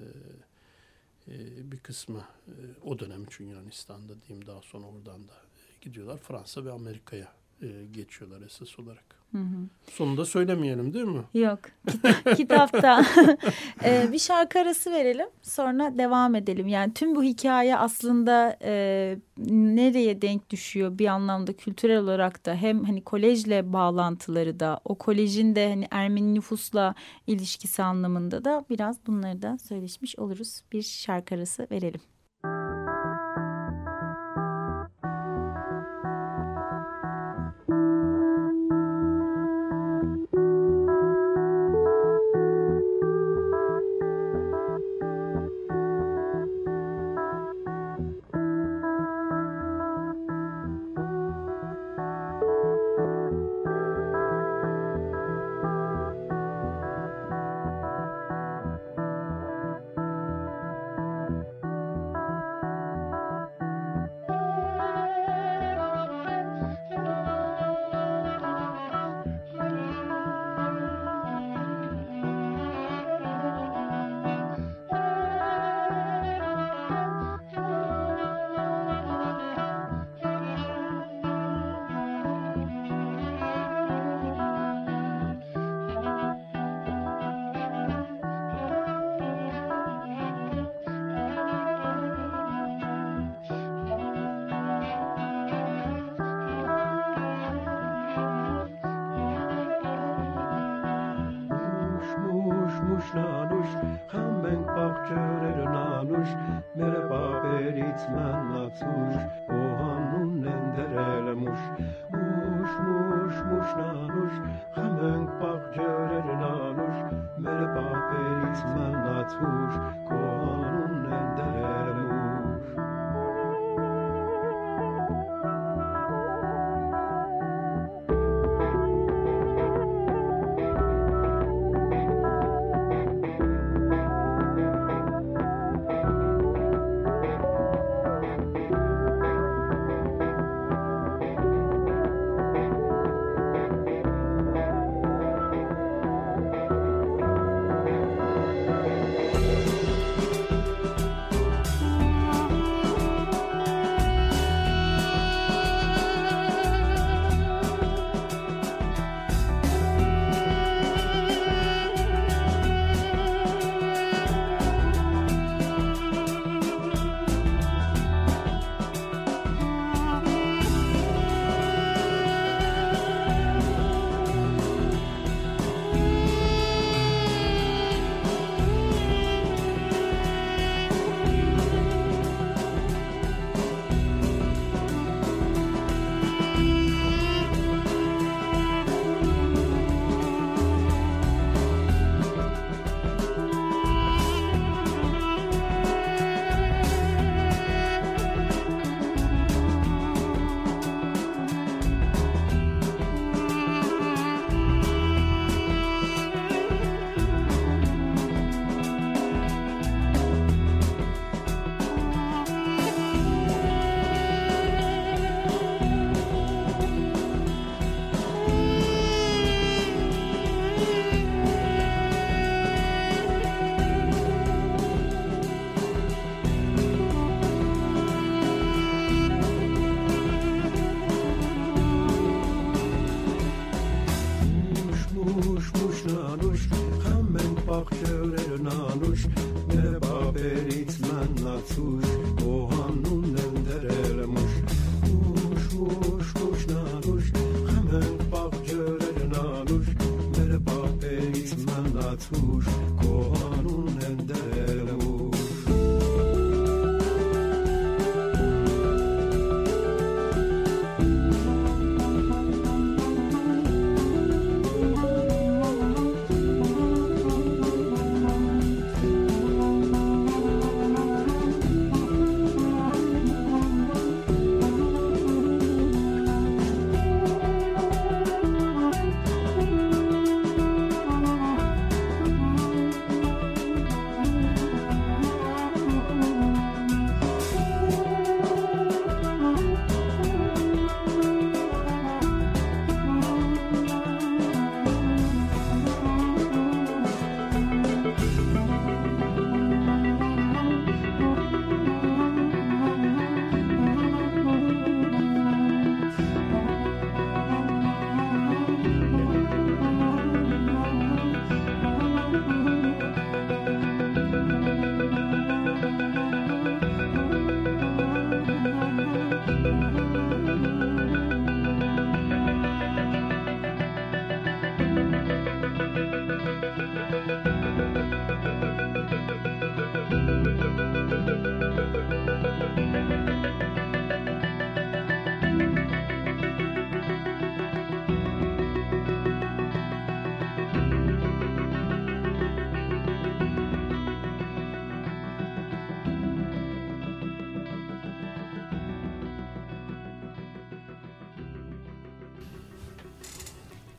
[1.29, 1.37] e,
[1.73, 2.53] bir kısmı e,
[2.85, 4.47] o dönem için Yunanistan'da diyeyim.
[4.47, 5.33] Daha sonra oradan da
[5.81, 6.19] gidiyorlar.
[6.19, 7.29] Fransa ve Amerika'ya
[7.63, 9.16] e, geçiyorlar esas olarak.
[9.33, 9.69] Hı hı.
[9.91, 11.23] Sonunda söylemeyelim değil mi?
[11.35, 11.59] Yok.
[12.37, 13.05] Kitapta
[13.85, 15.27] ee, bir şarkı arası verelim.
[15.43, 16.69] Sonra devam edelim.
[16.69, 19.17] Yani tüm bu hikaye aslında e,
[19.51, 25.57] nereye denk düşüyor bir anlamda kültürel olarak da hem hani kolejle bağlantıları da o kolejin
[25.57, 26.95] de hani Ermeni nüfusla
[27.27, 30.63] ilişkisi anlamında da biraz bunları da söyleşmiş oluruz.
[30.73, 32.01] Bir şarkı arası verelim.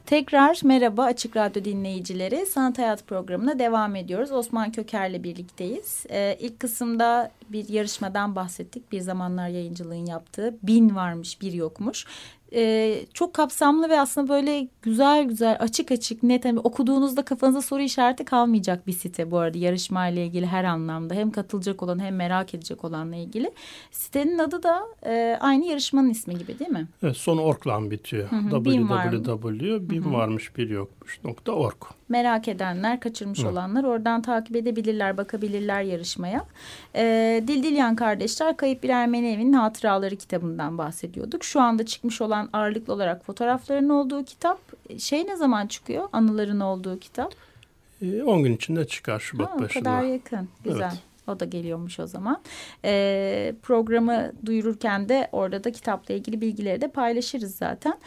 [0.08, 2.46] Tekrar merhaba Açık Radyo dinleyicileri.
[2.46, 4.32] Sanat Hayat programına devam ediyoruz.
[4.32, 6.06] Osman Köker'le birlikteyiz.
[6.10, 8.92] Ee, ilk kısımda bir yarışmadan bahsettik.
[8.92, 12.06] Bir zamanlar yayıncılığın yaptığı bin varmış bir yokmuş
[12.54, 17.82] e, çok kapsamlı ve aslında böyle güzel güzel açık açık net hani okuduğunuzda kafanıza soru
[17.82, 22.16] işareti kalmayacak bir site bu arada yarışma ile ilgili her anlamda hem katılacak olan hem
[22.16, 23.52] merak edecek olanla ilgili.
[23.92, 26.88] Sitenin adı da e, aynı yarışmanın ismi gibi değil mi?
[27.04, 28.30] Evet son ork'la bitiyor.
[28.52, 31.76] www bin varmış bir yokmuş nokta org.
[32.10, 33.50] Merak edenler, kaçırmış Hı.
[33.50, 36.46] olanlar oradan takip edebilirler, bakabilirler yarışmaya.
[36.96, 41.44] Ee, Dildilyan kardeşler Kayıp Bir Ermeni Evi'nin Hatıraları kitabından bahsediyorduk.
[41.44, 44.60] Şu anda çıkmış olan ağırlıklı olarak fotoğrafların olduğu kitap.
[45.00, 46.10] Şey ne zaman çıkıyor?
[46.14, 47.34] Anıların olduğu kitap.
[48.02, 49.90] 10 ee, gün içinde çıkar Şubat ha, başında.
[49.90, 50.50] O kadar yakın.
[50.64, 50.92] Güzel.
[50.92, 51.04] Evet.
[51.28, 52.42] O da geliyormuş o zaman.
[52.86, 57.98] Ee, programı duyururken de orada da kitapla ilgili bilgileri de paylaşırız zaten.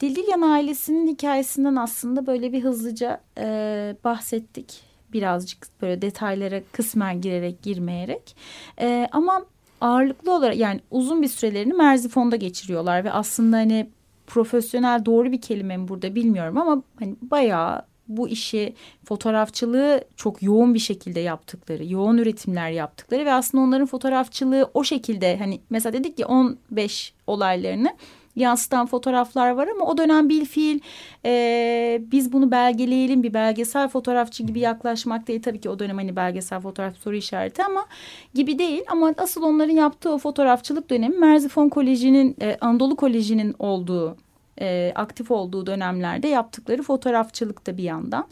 [0.00, 4.82] Dildilyan ailesinin hikayesinden aslında böyle bir hızlıca e, bahsettik.
[5.12, 8.36] Birazcık böyle detaylara kısmen girerek girmeyerek.
[8.80, 9.44] E, ama
[9.80, 13.90] ağırlıklı olarak yani uzun bir sürelerini Merzifon'da geçiriyorlar ve aslında hani
[14.26, 18.74] profesyonel doğru bir kelime mi burada bilmiyorum ama hani bayağı bu işi
[19.04, 25.38] fotoğrafçılığı çok yoğun bir şekilde yaptıkları, yoğun üretimler yaptıkları ve aslında onların fotoğrafçılığı o şekilde
[25.38, 27.96] hani mesela dedik ki 15 olaylarını
[28.36, 30.80] yansıtan fotoğraflar var ama o dönem bil fiil
[31.24, 35.42] e, biz bunu belgeleyelim bir belgesel fotoğrafçı gibi yaklaşmak değil.
[35.42, 37.86] Tabii ki o dönem hani belgesel fotoğraf soru işareti ama
[38.34, 38.82] gibi değil.
[38.88, 44.16] Ama asıl onların yaptığı o fotoğrafçılık dönemi Merzifon Koleji'nin e, Anadolu Koleji'nin olduğu
[44.60, 48.28] e, aktif olduğu dönemlerde yaptıkları fotoğrafçılıkta bir yandan.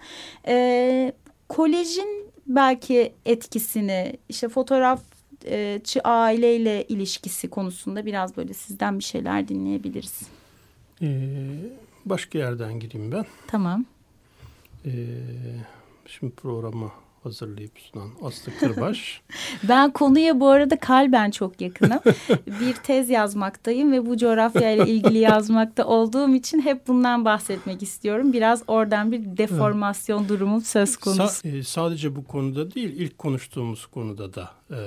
[0.48, 1.12] E,
[1.48, 5.00] kolejin belki etkisini işte fotoğraf
[5.84, 10.22] çı aileyle ilişkisi konusunda biraz böyle sizden bir şeyler dinleyebiliriz.
[11.02, 11.06] Ee,
[12.04, 13.26] başka yerden gireyim ben.
[13.46, 13.84] Tamam.
[14.86, 14.90] Ee,
[16.06, 16.90] şimdi programı
[17.28, 19.20] hazırlayıp sunan Aslı Kırbaş.
[19.68, 22.00] ben konuya bu arada kalben çok yakınım.
[22.60, 28.32] bir tez yazmaktayım ve bu coğrafyayla ilgili yazmakta olduğum için hep bundan bahsetmek istiyorum.
[28.32, 30.28] Biraz oradan bir deformasyon evet.
[30.28, 31.28] durumum söz konusu.
[31.28, 34.78] Sa e, sadece bu konuda değil, ilk konuştuğumuz konuda da e,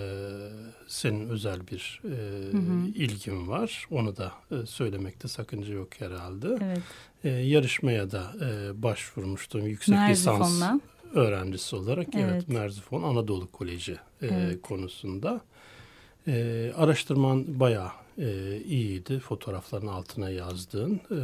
[0.87, 2.07] senin özel bir e,
[2.51, 2.87] hı hı.
[2.95, 3.87] ilgin var.
[3.91, 6.47] Onu da e, söylemekte sakınca yok herhalde.
[6.61, 6.81] Evet.
[7.23, 10.45] E, yarışmaya da e, başvurmuştum yüksek Merzifon'la.
[10.45, 10.81] lisans
[11.13, 14.61] öğrencisi olarak evet, evet Merzifon Anadolu Koleji e, evet.
[14.61, 15.41] konusunda.
[16.27, 19.19] E, araştırman bayağı e, iyiydi.
[19.19, 21.01] Fotoğrafların altına yazdığın.
[21.11, 21.19] E,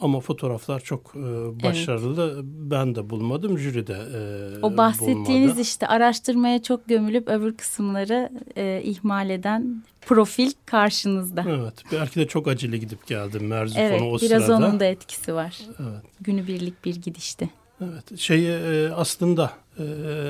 [0.00, 1.20] ama fotoğraflar çok e,
[1.62, 2.32] başarılı.
[2.34, 2.44] Evet.
[2.44, 3.58] Ben de bulmadım.
[3.58, 5.60] Jüri de e, O bahsettiğiniz bulmadı.
[5.60, 11.44] işte araştırmaya çok gömülüp öbür kısımları e, ihmal eden profil karşınızda.
[11.48, 11.74] Evet.
[11.92, 14.34] Belki de çok acele gidip geldim Merzifon'a evet, o sırada.
[14.34, 14.48] Evet.
[14.48, 15.60] Biraz onun da etkisi var.
[15.68, 16.02] Evet.
[16.20, 17.50] Günübirlik bir gidişti.
[17.80, 19.82] Evet, şey e, aslında e,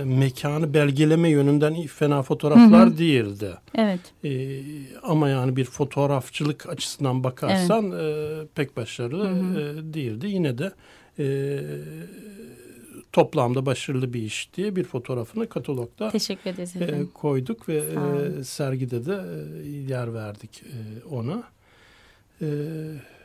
[0.05, 2.99] mekanı belgeleme yönünden fena fotoğraflar hı hı.
[2.99, 3.55] değildi.
[3.75, 4.01] Evet.
[4.25, 4.61] E,
[5.03, 8.45] ama yani bir fotoğrafçılık açısından bakarsan evet.
[8.45, 9.61] e, pek başarılı hı hı.
[9.61, 10.27] E, değildi.
[10.27, 10.73] Yine de
[11.19, 11.59] e,
[13.13, 19.21] toplamda başarılı bir iş diye bir fotoğrafını katalogda Teşekkür e, koyduk ve e, sergide de
[19.65, 21.43] e, yer verdik e, ona.
[22.41, 23.16] Evet.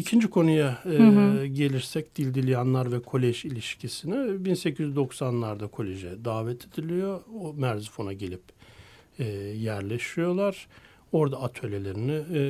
[0.00, 1.46] İkinci konuya e, hı hı.
[1.46, 7.20] gelirsek Dildilyanlar ve kolej ilişkisine 1890'larda koleje davet ediliyor.
[7.40, 8.42] O Merzifon'a gelip
[9.18, 9.24] e,
[9.56, 10.66] yerleşiyorlar.
[11.12, 12.42] Orada atölyelerini e,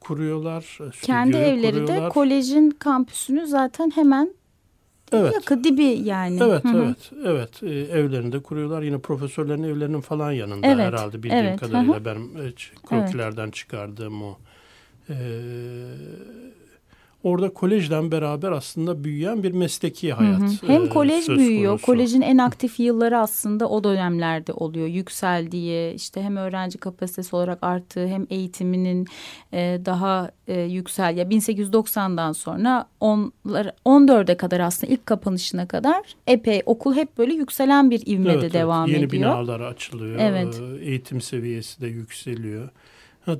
[0.00, 0.78] kuruyorlar.
[1.02, 2.04] Kendi evleri kuruyorlar.
[2.04, 4.34] de kolejin kampüsünü zaten hemen
[5.12, 5.32] evet.
[5.34, 6.38] yakı dibi yani.
[6.42, 6.76] Evet, Hı-hı.
[6.76, 7.62] evet, evet.
[7.62, 8.82] E, evlerini de kuruyorlar.
[8.82, 10.84] Yine profesörlerin evlerinin falan yanında evet.
[10.84, 11.60] herhalde bildiğim evet.
[11.60, 12.04] kadarıyla Hı-hı.
[12.04, 12.52] benim e,
[12.86, 13.54] krokilerden evet.
[13.54, 14.38] çıkardığım o
[15.08, 15.14] e,
[17.22, 20.40] orada kolejden beraber aslında büyüyen bir mesleki hayat.
[20.40, 20.72] Hı hı.
[20.72, 21.70] Hem e, kolej büyüyor.
[21.70, 21.86] Konusu.
[21.86, 24.86] Kolejin en aktif yılları aslında o dönemlerde oluyor.
[24.86, 29.06] Yükseldiği işte hem öğrenci kapasitesi olarak arttığı hem eğitiminin
[29.52, 36.62] e, daha e, yüksel ya 1890'dan sonra 10'lar 14'e kadar aslında ilk kapanışına kadar epey
[36.66, 38.96] okul hep böyle yükselen bir ivmede evet, devam evet.
[38.96, 39.22] Yeni ediyor.
[39.22, 40.18] Yeni binalar açılıyor.
[40.20, 40.60] Evet.
[40.60, 42.68] E, eğitim seviyesi de yükseliyor.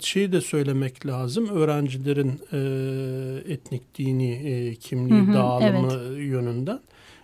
[0.00, 1.48] Şeyi de söylemek lazım.
[1.48, 6.18] Öğrencilerin e, etnik dini e, kimliği hı hı, dağılımı evet.
[6.18, 6.80] yönünden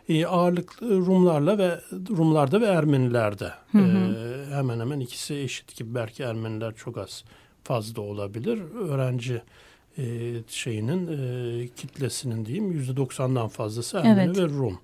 [0.08, 1.80] e, ağırlıklı Rumlarla ve
[2.16, 4.14] Rumlarda ve Ermenilerde hı hı.
[4.14, 7.24] E, hemen hemen ikisi eşit gibi belki Ermeniler çok az
[7.64, 8.60] fazla olabilir.
[8.74, 9.42] Öğrenci
[9.98, 10.04] e,
[10.48, 14.38] şeyinin e, kitlesinin diyeyim yüzde doksandan fazlası Ermeni evet.
[14.38, 14.78] ve Rum.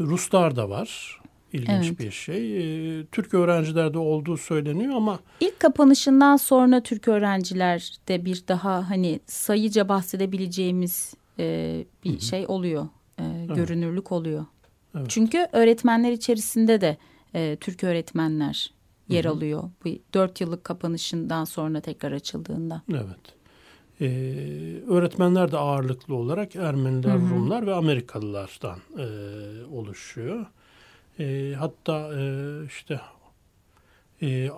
[0.00, 1.20] Ruslar da var
[1.54, 1.98] ilginç Evet.
[1.98, 2.56] bir şey.
[3.00, 9.88] E, Türk öğrencilerde olduğu söyleniyor ama İlk kapanışından sonra Türk öğrencilerde bir daha hani sayıca
[9.88, 12.88] bahsedebileceğimiz e, bir şey oluyor.
[13.20, 14.46] E, Görünürlük oluyor.
[14.96, 15.06] Evet.
[15.08, 16.96] Çünkü öğretmenler içerisinde de
[17.34, 18.72] e, Türk öğretmenler
[19.08, 19.62] yer alıyor.
[19.84, 22.82] Bu dört yıllık kapanışından sonra tekrar açıldığında.
[22.90, 23.34] evet.
[24.00, 24.06] E,
[24.88, 29.04] öğretmenler de ağırlıklı olarak Ermeniler, Rumlar ve Amerikalılardan e,
[29.72, 30.46] oluşuyor.
[31.18, 33.00] E, hatta e, işte
[34.22, 34.48] e,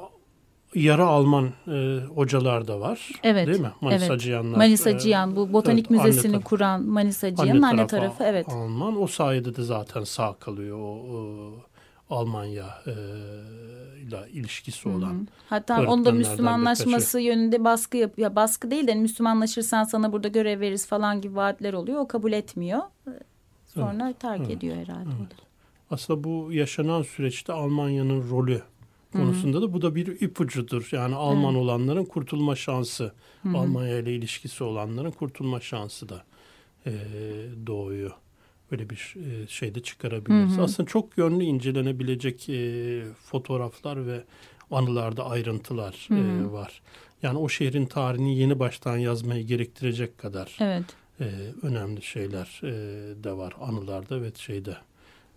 [0.75, 3.11] yarı Alman e, hocalar da var.
[3.23, 3.73] Evet, Değil mi?
[3.81, 4.21] Manisa evet.
[4.21, 4.57] Cihanlar.
[4.57, 6.49] Manisa e, Cihan bu botanik evet, anne müzesini tarafı.
[6.49, 8.49] kuran Manisa Cihan'ın anne, tarafı tarafı evet.
[8.49, 9.03] Alman.
[9.03, 11.53] O sayede de zaten sağ kalıyor o, o
[12.11, 12.93] Almanya e,
[14.03, 15.29] ile ilişkisi olan.
[15.49, 18.37] Hatta onda Müslümanlaşması yönünde baskı yapıyor.
[18.37, 22.01] Baskı değil de hani Müslümanlaşırsan sana burada görev veririz falan gibi vaatler oluyor.
[22.01, 22.81] O kabul etmiyor.
[23.67, 25.11] Sonra terk evet, ediyor herhalde.
[25.11, 25.46] da.
[25.91, 28.63] Aslında bu yaşanan süreçte Almanya'nın rolü
[29.13, 30.89] konusunda da bu da bir ipucudur.
[30.93, 33.13] Yani Alman olanların kurtulma şansı,
[33.55, 36.25] Almanya ile ilişkisi olanların kurtulma şansı da
[36.87, 36.93] e,
[37.67, 38.11] doğuyor.
[38.71, 40.59] Böyle bir e, şey de çıkarabiliriz.
[40.59, 44.25] Aslında çok yönlü incelenebilecek e, fotoğraflar ve
[44.71, 46.83] anılarda ayrıntılar e, var.
[47.23, 50.85] Yani o şehrin tarihini yeni baştan yazmayı gerektirecek kadar Evet.
[51.21, 51.25] e,
[51.63, 52.73] önemli şeyler e,
[53.25, 54.77] de var anılarda ve şeyde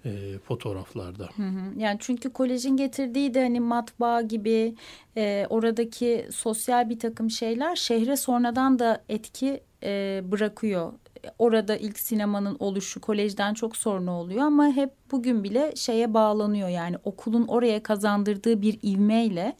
[0.05, 1.29] e, fotoğraflarda.
[1.35, 1.79] Hı hı.
[1.79, 4.75] Yani çünkü kolejin getirdiği de hani matbaa gibi
[5.17, 10.93] e, oradaki sosyal bir takım şeyler şehre sonradan da etki e, bırakıyor.
[11.39, 16.95] Orada ilk sinemanın oluşu kolejden çok sonra oluyor ama hep bugün bile şeye bağlanıyor yani
[17.03, 19.55] okulun oraya kazandırdığı bir ivmeyle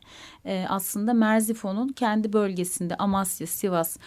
[0.45, 3.97] e, aslında Merzifon'un kendi bölgesinde Amasya, Sivas,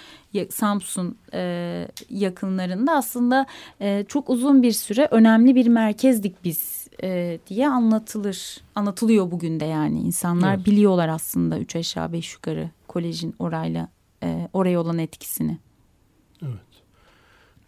[0.50, 3.46] Samsun e, yakınlarında aslında
[3.80, 8.61] e, çok uzun bir süre önemli bir merkezdik biz e, diye anlatılır.
[8.74, 10.66] Anlatılıyor bugün de yani insanlar Evet.
[10.66, 13.88] biliyorlar aslında üç aşağı beş yukarı kolejin orayla
[14.22, 15.59] e, oraya olan etkisini.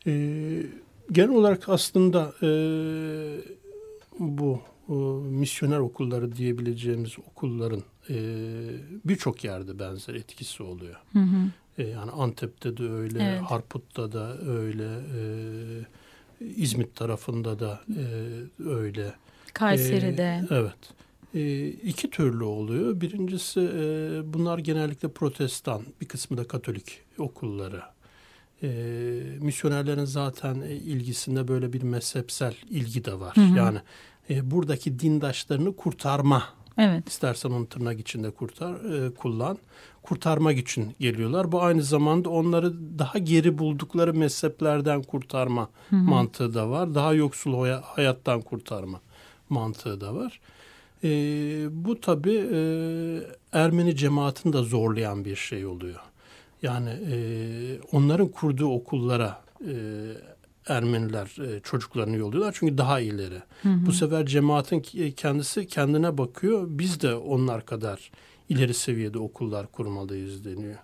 [0.06, 0.12] E,
[1.12, 2.48] genel olarak aslında e,
[4.18, 4.92] bu e,
[5.30, 8.16] misyoner okulları diyebileceğimiz okulların e,
[9.04, 10.96] birçok yerde benzer etkisi oluyor.
[11.12, 11.50] Hı hı.
[11.78, 13.40] E, yani Antep'te de öyle, Evet.
[13.40, 15.20] Harput'ta da öyle, e,
[16.56, 18.04] İzmit tarafında da e,
[18.68, 19.14] öyle.
[19.52, 20.42] Kayseri'de.
[20.50, 20.94] Ee, evet.
[21.34, 23.00] Ee, iki türlü oluyor.
[23.00, 23.82] Birincisi e,
[24.34, 27.82] bunlar genellikle protestan, bir kısmı da katolik okulları.
[28.64, 28.68] Ee,
[29.40, 33.56] misyonerlerin zaten e, ilgisinde böyle bir mezhepsel ilgi de var.
[33.56, 33.78] Yani
[34.30, 36.42] e, buradaki dindaşlarını kurtarma,
[36.78, 37.08] evet.
[37.08, 39.58] istersen onu tırnak içinde kurtar, e, kullan,
[40.02, 41.52] kurtarmak için geliyorlar.
[41.52, 46.94] Bu aynı zamanda onları daha geri buldukları mezheplerden kurtarma mantığı da var.
[46.94, 49.00] Daha yoksul hayattan kurtarma
[49.48, 50.40] mantığı da var.
[51.04, 51.08] E,
[51.84, 52.58] bu tabii e,
[53.52, 56.00] Ermeni cemaatini de zorlayan bir şey oluyor.
[56.64, 57.16] Yani e,
[57.92, 59.74] onların kurduğu okullara e,
[60.68, 63.38] Ermeniler e, çocuklarını yolluyorlar çünkü daha ileri.
[63.64, 64.80] Bu sefer cemaatin
[65.16, 66.66] kendisi kendine bakıyor.
[66.68, 68.10] Biz de onlar kadar
[68.48, 70.78] ileri seviyede okullar kurmalıyız deniyor.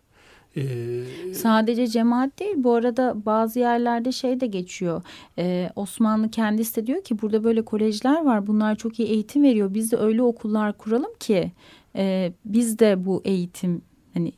[0.56, 5.02] E, Sadece cemaat değil bu arada bazı yerlerde şey de geçiyor.
[5.38, 9.74] Ee, Osmanlı kendisi de diyor ki burada böyle kolejler var bunlar çok iyi eğitim veriyor.
[9.74, 11.52] Biz de öyle okullar kuralım ki
[11.96, 13.82] e, biz de bu eğitim
[14.14, 14.32] hani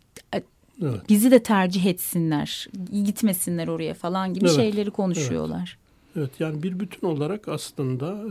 [0.83, 1.09] evet.
[1.09, 2.69] bizi de tercih etsinler
[3.05, 5.79] gitmesinler oraya falan gibi Evet, şeyleri konuşuyorlar.
[6.17, 8.25] Evet yani bir bütün olarak aslında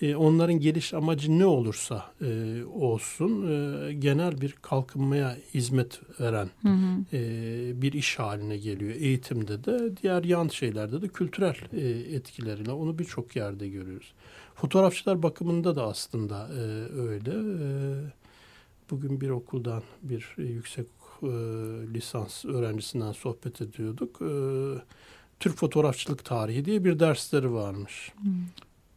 [0.00, 6.50] e, e, onların geliş amacı ne olursa e, olsun e, genel bir kalkınmaya hizmet veren
[6.62, 7.16] Hı hı.
[7.16, 8.94] e, bir iş haline geliyor.
[8.94, 14.12] Eğitimde de diğer yan şeylerde de kültürel e, etkileriyle onu birçok yerde görüyoruz.
[14.54, 16.60] Fotoğrafçılar bakımında da aslında e,
[17.00, 17.30] öyle.
[17.30, 17.64] E,
[18.90, 20.86] bugün bir okuldan bir e, yüksek
[21.22, 21.28] e,
[21.94, 24.22] lisans öğrencisinden sohbet ediyorduk.
[24.22, 24.30] E,
[25.40, 28.12] Türk fotoğrafçılık tarihi diye bir dersleri varmış.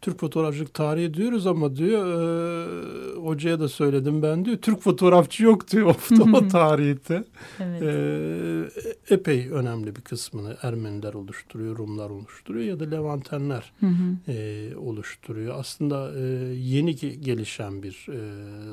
[0.02, 5.72] Türk fotoğrafçılık tarihi diyoruz ama diyor e, hocaya da söyledim ben diyor Türk fotoğrafçı yok
[5.72, 7.24] diyor o, tarihte.
[7.60, 7.82] Evet.
[7.84, 14.32] E, epey önemli bir kısmını Ermeniler oluşturuyor, Rumlar oluşturuyor ya da Levantenler Hı hı.
[14.32, 15.60] e, oluşturuyor.
[15.60, 16.24] Aslında e,
[16.56, 18.20] yeni ge- gelişen bir e,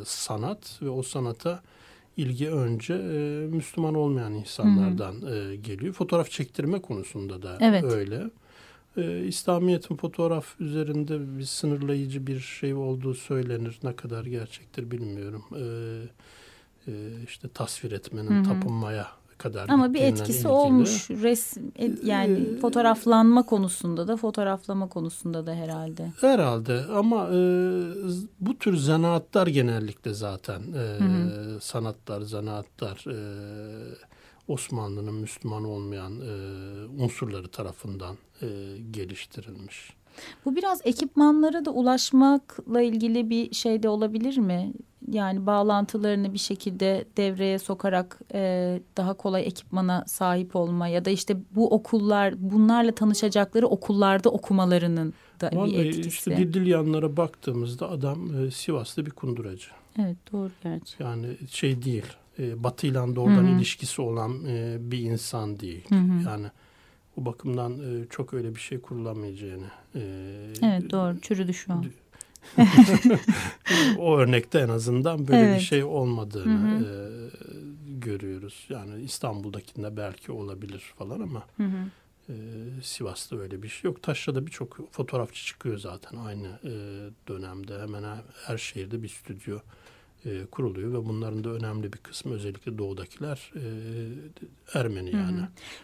[0.05, 1.63] sanat ve o sanata
[2.17, 5.93] ilgi önce e, Müslüman olmayan insanlardan e, geliyor.
[5.95, 7.85] Fotoğraf çektirme konusunda da Evet.
[7.85, 8.31] öyle.
[8.97, 13.79] E, İslamiyet'in fotoğraf üzerinde bir sınırlayıcı bir şey olduğu söylenir.
[13.83, 15.45] Ne kadar gerçektir bilmiyorum.
[15.57, 15.63] E,
[16.91, 16.93] e,
[17.29, 18.43] işte tasvir etmenin Hı hı.
[18.45, 19.09] tapınmaya
[19.39, 19.69] kadar.
[19.69, 20.49] Ama bir etkisi ilgili.
[20.49, 21.11] olmuş.
[21.11, 26.13] Resim et- yani Ee, fotoğraflanma konusunda da fotoğraflama konusunda da herhalde.
[26.21, 27.37] Herhalde ama e,
[28.41, 30.99] bu tür zanaatlar genellikle zaten e,
[31.61, 33.17] sanatlar, zanaatlar e,
[34.49, 36.33] Osmanlı'nın Müslüman olmayan e,
[37.03, 38.47] unsurları tarafından e,
[38.91, 39.93] geliştirilmiş.
[40.45, 44.73] Bu biraz ekipmanlara da ulaşmakla ilgili bir şey de olabilir mi?
[45.11, 51.37] Yani bağlantılarını bir şekilde devreye sokarak e, daha kolay ekipmana sahip olma ya da işte
[51.55, 56.09] bu okullar bunlarla tanışacakları okullarda okumalarının da bir Vallahi etkisi.
[56.09, 59.69] işte Dildilyanlara baktığımızda adam e, Sivas'ta bir kunduracı.
[59.99, 61.03] Evet doğru gerçi.
[61.03, 62.05] Yani şey değil,
[62.39, 63.57] e, Batı'yla doğrudan Hı hı.
[63.57, 65.85] ilişkisi olan e, bir insan değil.
[65.89, 66.23] Hı hı.
[66.27, 66.47] Yani
[67.17, 69.67] bu bakımdan e, çok öyle bir şey kurulamayacağını.
[69.95, 70.01] e,
[70.63, 71.85] Evet doğru çürüdü şu an.
[73.99, 75.61] o örnekte en azından böyle Evet.
[75.61, 76.89] bir şey olmadığını Hı e,
[77.99, 78.67] görüyoruz.
[78.69, 81.89] Yani İstanbul'dakinde belki olabilir falan ama Hı hı.
[82.29, 82.35] e,
[82.83, 84.03] Sivas'ta öyle bir şey yok.
[84.03, 86.71] Taşra'da birçok fotoğrafçı çıkıyor zaten aynı e,
[87.29, 87.79] dönemde.
[87.81, 89.59] Hemen her, her şehirde bir stüdyo
[90.27, 93.65] e, kuruluyor ve bunların da önemli bir kısmı özellikle doğudakiler e,
[94.79, 95.41] Ermeni yani.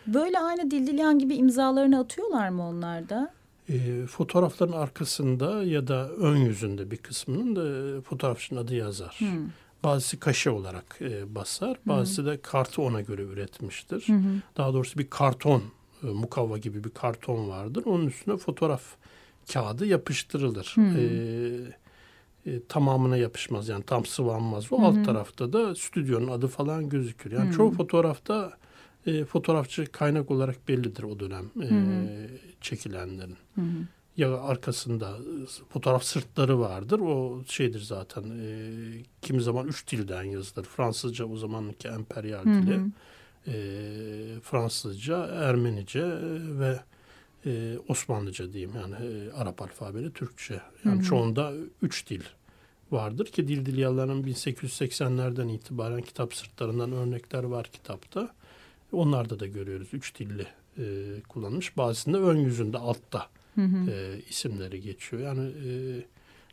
[0.07, 3.32] Böyle aynı Dildilyan gibi imzalarını atıyorlar mı onlar da?
[3.68, 9.16] E, fotoğrafların arkasında ya da ön yüzünde bir kısmının da fotoğrafçının adı yazar.
[9.18, 9.41] Hı.
[9.84, 14.09] Bazısı kaşe olarak e, basar, bazısı da kartı ona göre üretmiştir.
[14.09, 14.41] Hı hı.
[14.57, 15.62] Daha doğrusu bir karton,
[16.03, 17.82] e, mukavva gibi bir karton vardır.
[17.86, 18.82] Onun üstüne fotoğraf
[19.53, 20.72] kağıdı yapıştırılır.
[20.74, 20.80] Hı.
[20.80, 21.05] E,
[22.47, 24.72] e, tamamına yapışmaz yani tam sıvanmaz.
[24.72, 24.86] O Hı hı.
[24.86, 27.32] alt tarafta da stüdyonun adı falan gözükür.
[27.32, 27.53] Yani Hı.
[27.53, 28.53] çoğu fotoğrafta
[29.07, 32.28] e, fotoğrafçı kaynak olarak bellidir o dönem e, Hı hı.
[32.61, 33.36] çekilenlerin.
[33.55, 33.66] Hı hı.
[34.16, 37.01] Ya arkasında e, fotoğraf sırtları vardır.
[37.01, 38.22] O şeydir zaten.
[38.22, 38.70] E,
[39.22, 40.64] kimi zaman üç dilden yazılır.
[40.64, 42.74] Fransızca o zamanki emperyal dili.
[42.74, 42.86] hı.
[43.47, 43.55] E,
[44.43, 46.80] Fransızca, Ermenice e, ve
[47.47, 48.72] e, Osmanlıca diyeyim.
[48.76, 50.61] Yani e, Arap alfabeli, Türkçe.
[50.84, 51.05] Yani Hı hı.
[51.05, 52.22] çoğunda üç dil
[52.91, 58.34] vardır ki dil dilyaların 1880'lerden itibaren kitap sırtlarından örnekler var kitapta.
[58.93, 60.47] Onlarda da görüyoruz üç dilli
[60.78, 60.84] e,
[61.28, 61.76] kullanılmış.
[61.76, 63.91] Bazısında ön yüzünde altta Hı hı.
[63.91, 65.22] e, isimleri geçiyor.
[65.22, 65.70] Yani e,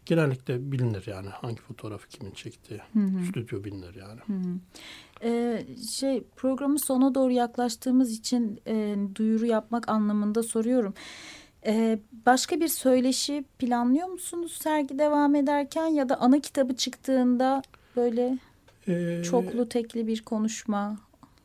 [0.05, 2.79] genellikle bilinir yani hangi fotoğrafı kimin çektiği.
[2.93, 3.25] Hı hı.
[3.25, 4.19] Stüdyo bilinir yani.
[4.27, 4.55] Hı hı.
[5.23, 5.65] Ee,
[5.97, 10.93] şey programın sona doğru yaklaştığımız için e, duyuru yapmak anlamında soruyorum.
[11.65, 17.61] Ee, başka bir söyleşi planlıyor musunuz sergi devam ederken ya da ana kitabı çıktığında
[17.95, 18.37] böyle
[18.87, 20.97] E, çoklu tekli bir konuşma,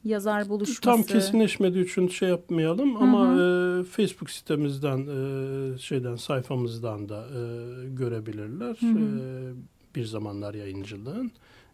[0.05, 0.81] yazar buluşması?
[0.81, 7.41] Tam kesinleşmediği için şey yapmayalım ama e, Facebook sitemizden e, şeyden sayfamızdan da e,
[7.89, 8.77] görebilirler.
[8.81, 8.99] Hı hı.
[8.99, 11.33] E, bir zamanlar yayıncılığın.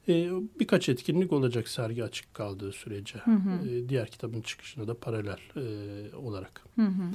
[0.08, 0.30] E,
[0.60, 3.18] birkaç etkinlik olacak sergi açık kaldığı sürece.
[3.18, 3.68] Hı hı.
[3.68, 6.64] E, diğer kitabın çıkışına da paralel e, olarak.
[6.76, 7.10] Hı hı.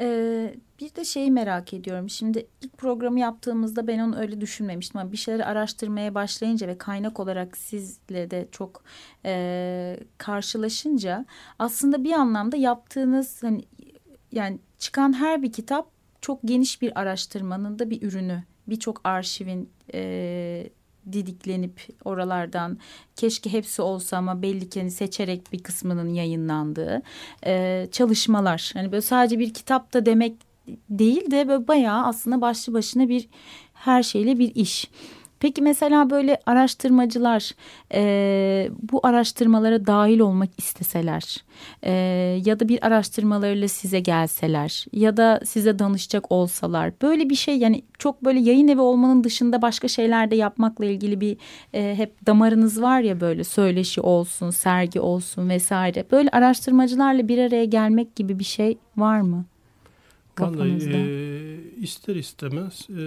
[0.00, 2.10] Ee, bir de şeyi merak ediyorum.
[2.10, 7.20] Şimdi ilk programı yaptığımızda ben onu öyle düşünmemiştim ama bir şeyleri araştırmaya başlayınca ve kaynak
[7.20, 8.84] olarak sizle de çok
[9.24, 11.26] e, karşılaşınca
[11.58, 13.64] aslında bir anlamda yaptığınız hani
[14.32, 15.90] yani çıkan her bir kitap
[16.20, 18.44] çok geniş bir araştırmanın da bir ürünü.
[18.68, 20.70] Birçok arşivin e,
[21.12, 22.78] didiklenip oralardan
[23.16, 27.02] keşke hepsi olsa ama belli ki hani seçerek bir kısmının yayınlandığı
[27.46, 28.70] e, çalışmalar.
[28.74, 30.36] Hani böyle sadece bir kitap da demek
[30.90, 33.28] değil de böyle bayağı aslında başlı başına bir
[33.74, 34.90] her şeyle bir iş.
[35.40, 37.50] Peki mesela böyle araştırmacılar
[37.94, 41.36] e, bu araştırmalara dahil olmak isteseler
[41.82, 41.92] e,
[42.44, 47.82] ya da bir araştırmalarıyla size gelseler ya da size danışacak olsalar böyle bir şey yani
[47.98, 51.36] çok böyle yayın evi olmanın dışında başka şeyler de yapmakla ilgili bir
[51.74, 57.64] e, hep damarınız var ya böyle söyleşi olsun sergi olsun vesaire böyle araştırmacılarla bir araya
[57.64, 59.44] gelmek gibi bir şey var mı
[60.34, 60.90] kafanızda?
[60.90, 63.02] Vallahi e, ister istemez e,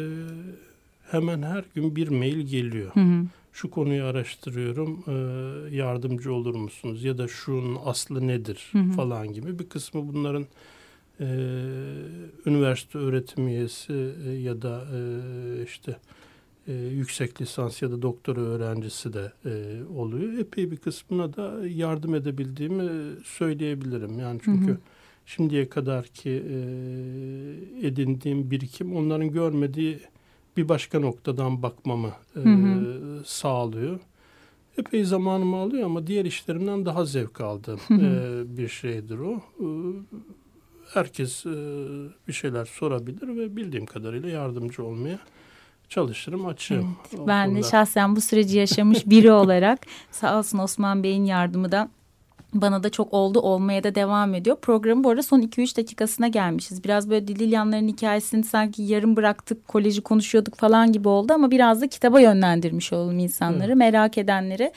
[1.11, 2.91] hemen her gün bir mail geliyor.
[2.95, 3.25] Hı hı.
[3.53, 7.03] Şu konuyu araştırıyorum, e, yardımcı olur musunuz?
[7.03, 8.91] Ya da şunun aslı nedir Hı hı.
[8.91, 10.45] falan gibi bir kısmı bunların
[11.19, 11.25] e,
[12.45, 15.97] üniversite öğretim üyesi e, ya da e, işte
[16.67, 19.51] e, yüksek lisans ya da doktora öğrencisi de e,
[19.97, 20.33] oluyor.
[20.37, 22.89] Epey bir kısmına da yardım edebildiğimi
[23.23, 24.19] söyleyebilirim.
[24.19, 24.77] Yani çünkü Hı hı.
[25.25, 29.99] şimdiye kadar ki e, edindiğim birikim onların görmediği
[30.57, 33.21] bir başka noktadan bakmamı e, Hı hı.
[33.25, 33.99] sağlıyor.
[34.77, 38.01] Epey zamanımı alıyor ama diğer işlerimden daha zevk aldığım Hı hı.
[38.05, 39.33] e, bir şeydir o.
[39.59, 39.67] E,
[40.93, 41.49] herkes e,
[42.27, 45.19] bir şeyler sorabilir ve bildiğim kadarıyla yardımcı olmaya
[45.89, 46.97] çalışırım, açığım.
[47.17, 49.79] O Ben de şahsen bu süreci yaşamış biri olarak
[50.11, 51.89] sağ olsun Osman Bey'in yardımı da
[52.53, 54.55] bana da çok oldu olmaya da devam ediyor.
[54.55, 56.83] Programı bu arada son 2-3 dakikasına gelmişiz.
[56.83, 61.87] Biraz böyle Dililyanların hikayesini sanki yarım bıraktık, koleji konuşuyorduk falan gibi oldu ama biraz da
[61.87, 63.75] kitaba yönlendirmiş olalım insanları, Hı.
[63.75, 64.71] merak edenleri.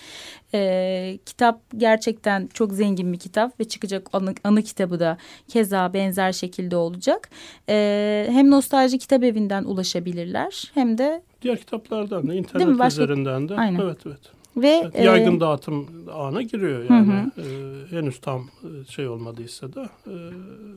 [0.54, 5.18] Ee, kitap gerçekten çok zengin bir kitap ve çıkacak anı, anı kitabı da
[5.48, 7.30] keza benzer şekilde olacak.
[7.68, 13.02] Ee, hem Nostalji Kitap Evi'nden ulaşabilirler hem de diğer kitaplardan da internet Başka...
[13.02, 13.56] üzerinden de.
[13.56, 13.80] Aynen.
[13.80, 14.20] Evet evet.
[14.56, 17.12] Ve yaygın e, dağıtım ağına giriyor yani.
[17.12, 17.46] Hı hı.
[17.46, 20.14] E, henüz tam e, şey olmadıysa da e,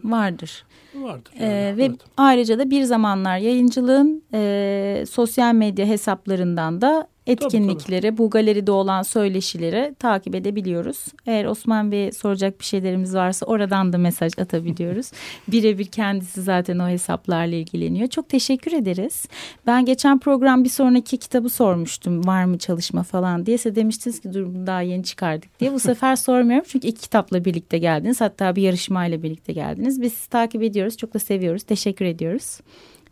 [0.03, 0.65] vardır.
[0.95, 1.34] Vardır.
[1.39, 1.99] E, yani, e, ve evet.
[2.17, 8.17] ayrıca da bir zamanlar yayıncılığın e, sosyal medya hesaplarından da etkinlikleri, tabii, tabii.
[8.17, 11.05] bu galeride olan söyleşileri takip edebiliyoruz.
[11.25, 15.11] Eğer Osman Bey soracak bir şeylerimiz varsa oradan da mesaj atabiliyoruz.
[15.47, 18.07] Birebir kendisi zaten o hesaplarla ilgileniyor.
[18.07, 19.25] Çok teşekkür ederiz.
[19.67, 22.28] Ben geçen program bir sonraki kitabı sormuştum.
[22.28, 23.57] Var mı çalışma falan diye.
[23.57, 25.73] Size demiştiniz ki dur daha yeni çıkardık diye.
[25.73, 28.21] Bu sefer sormuyorum çünkü iki kitapla birlikte geldiniz.
[28.21, 30.01] Hatta bir yarışmayla birlikte geldiniz.
[30.01, 30.97] Biz sizi takip ediyoruz.
[30.97, 31.63] Çok da seviyoruz.
[31.63, 32.59] Teşekkür ediyoruz.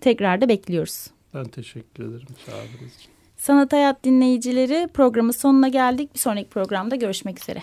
[0.01, 1.07] Tekrar da bekliyoruz.
[1.33, 3.14] Ben teşekkür ederim çağırdığınız için.
[3.45, 6.13] Sanat Hayat dinleyicileri programın sonuna geldik.
[6.13, 7.61] Bir sonraki programda görüşmek üzere.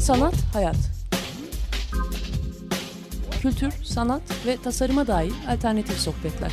[0.00, 0.76] Sanat Hayat
[3.42, 6.52] Kültür, sanat ve tasarıma dair alternatif sohbetler.